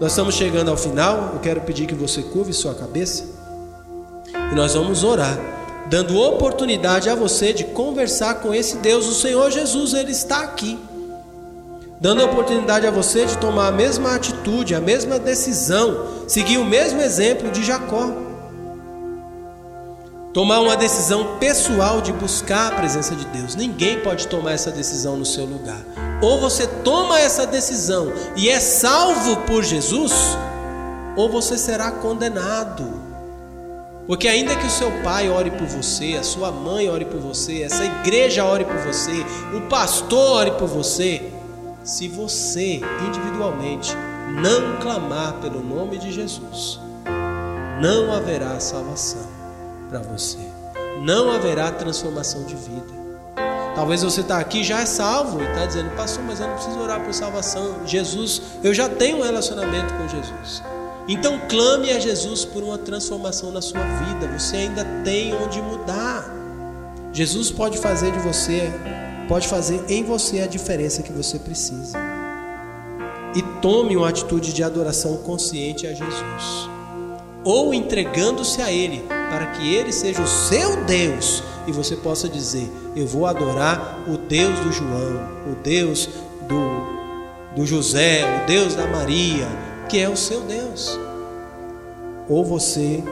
[0.01, 1.33] Nós estamos chegando ao final.
[1.35, 3.25] Eu quero pedir que você curve sua cabeça
[4.51, 5.39] e nós vamos orar,
[5.89, 10.79] dando oportunidade a você de conversar com esse Deus, o Senhor Jesus, ele está aqui.
[12.01, 17.03] Dando oportunidade a você de tomar a mesma atitude, a mesma decisão, seguir o mesmo
[17.03, 18.11] exemplo de Jacó.
[20.33, 23.57] Tomar uma decisão pessoal de buscar a presença de Deus.
[23.57, 25.81] Ninguém pode tomar essa decisão no seu lugar.
[26.23, 30.13] Ou você toma essa decisão e é salvo por Jesus,
[31.17, 32.85] ou você será condenado.
[34.07, 37.63] Porque ainda que o seu pai ore por você, a sua mãe ore por você,
[37.63, 41.29] essa igreja ore por você, o pastor ore por você,
[41.83, 43.97] se você individualmente
[44.41, 46.79] não clamar pelo nome de Jesus,
[47.81, 49.40] não haverá salvação
[49.91, 50.39] para você.
[51.03, 53.01] Não haverá transformação de vida.
[53.75, 56.79] Talvez você está aqui já é salvo e está dizendo, pastor, mas eu não preciso
[56.79, 57.87] orar por salvação.
[57.87, 60.63] Jesus, eu já tenho um relacionamento com Jesus.
[61.09, 64.29] Então clame a Jesus por uma transformação na sua vida.
[64.39, 66.25] Você ainda tem onde mudar.
[67.13, 68.71] Jesus pode fazer de você,
[69.29, 71.99] pode fazer em você a diferença que você precisa.
[73.35, 76.69] E tome uma atitude de adoração consciente a Jesus,
[77.45, 82.71] ou entregando-se a Ele para que ele seja o seu Deus e você possa dizer:
[82.97, 86.09] Eu vou adorar o Deus do João, o Deus
[86.49, 89.47] do, do José, o Deus da Maria,
[89.89, 90.99] que é o seu Deus.
[92.29, 93.03] Ou você,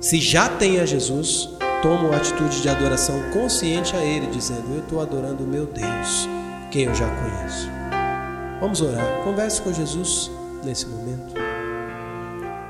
[0.00, 1.50] se já tem a Jesus,
[1.82, 6.28] toma uma atitude de adoração consciente a Ele, dizendo: Eu estou adorando o meu Deus,
[6.70, 7.68] quem eu já conheço.
[8.60, 9.22] Vamos orar.
[9.24, 10.30] Converse com Jesus
[10.64, 11.47] nesse momento.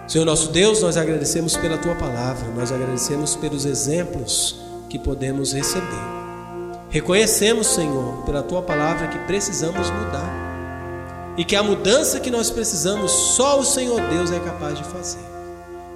[0.09, 5.85] Senhor nosso Deus, nós agradecemos pela tua palavra, nós agradecemos pelos exemplos que podemos receber.
[6.89, 13.13] Reconhecemos, Senhor, pela tua palavra que precisamos mudar e que a mudança que nós precisamos
[13.13, 15.21] só o Senhor Deus é capaz de fazer.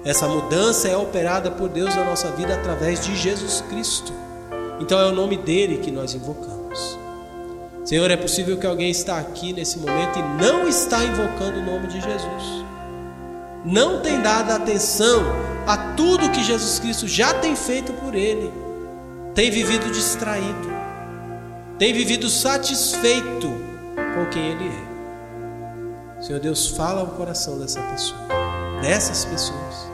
[0.05, 4.13] Essa mudança é operada por Deus na nossa vida através de Jesus Cristo.
[4.79, 6.99] Então é o nome dele que nós invocamos.
[7.83, 11.87] Senhor, é possível que alguém está aqui nesse momento e não está invocando o nome
[11.87, 12.62] de Jesus
[13.65, 15.23] não tem dado atenção
[15.65, 18.51] a tudo que Jesus Cristo já tem feito por ele,
[19.33, 20.69] tem vivido distraído,
[21.79, 23.47] tem vivido satisfeito
[24.15, 26.21] com quem ele é.
[26.21, 28.19] Senhor Deus, fala ao coração dessa pessoa,
[28.81, 29.87] dessas pessoas,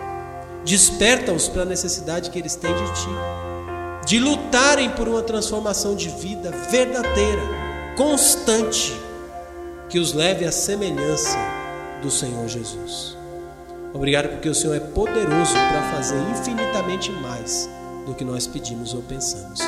[0.65, 3.09] desperta-os para a necessidade que eles têm de Ti,
[4.05, 7.41] de lutarem por uma transformação de vida verdadeira,
[7.95, 8.93] constante,
[9.87, 11.37] que os leve à semelhança
[12.01, 13.18] do Senhor Jesus.
[13.93, 17.69] Obrigado porque o Senhor é poderoso para fazer infinitamente mais
[18.05, 19.59] do que nós pedimos ou pensamos.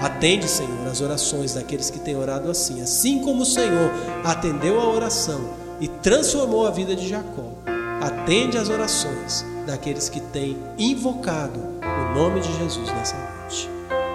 [0.00, 3.90] Atende, Senhor, as orações daqueles que têm orado assim, assim como o Senhor
[4.24, 5.40] atendeu a oração
[5.80, 7.52] e transformou a vida de Jacó.
[8.00, 13.70] Atende as orações daqueles que têm invocado o nome de Jesus nessa noite.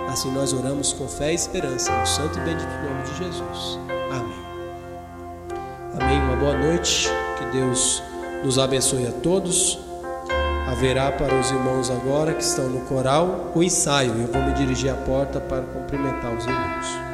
[0.10, 3.80] Assim nós oramos com fé e esperança no santo e bendito nome de Jesus.
[4.12, 4.40] Amém.
[6.00, 6.20] Amém.
[6.22, 7.10] Uma boa noite.
[7.38, 8.04] Que Deus
[8.44, 9.80] nos abençoe a todos.
[10.68, 14.12] Haverá para os irmãos agora que estão no coral o ensaio.
[14.12, 17.09] Eu vou me dirigir à porta para cumprimentar os irmãos.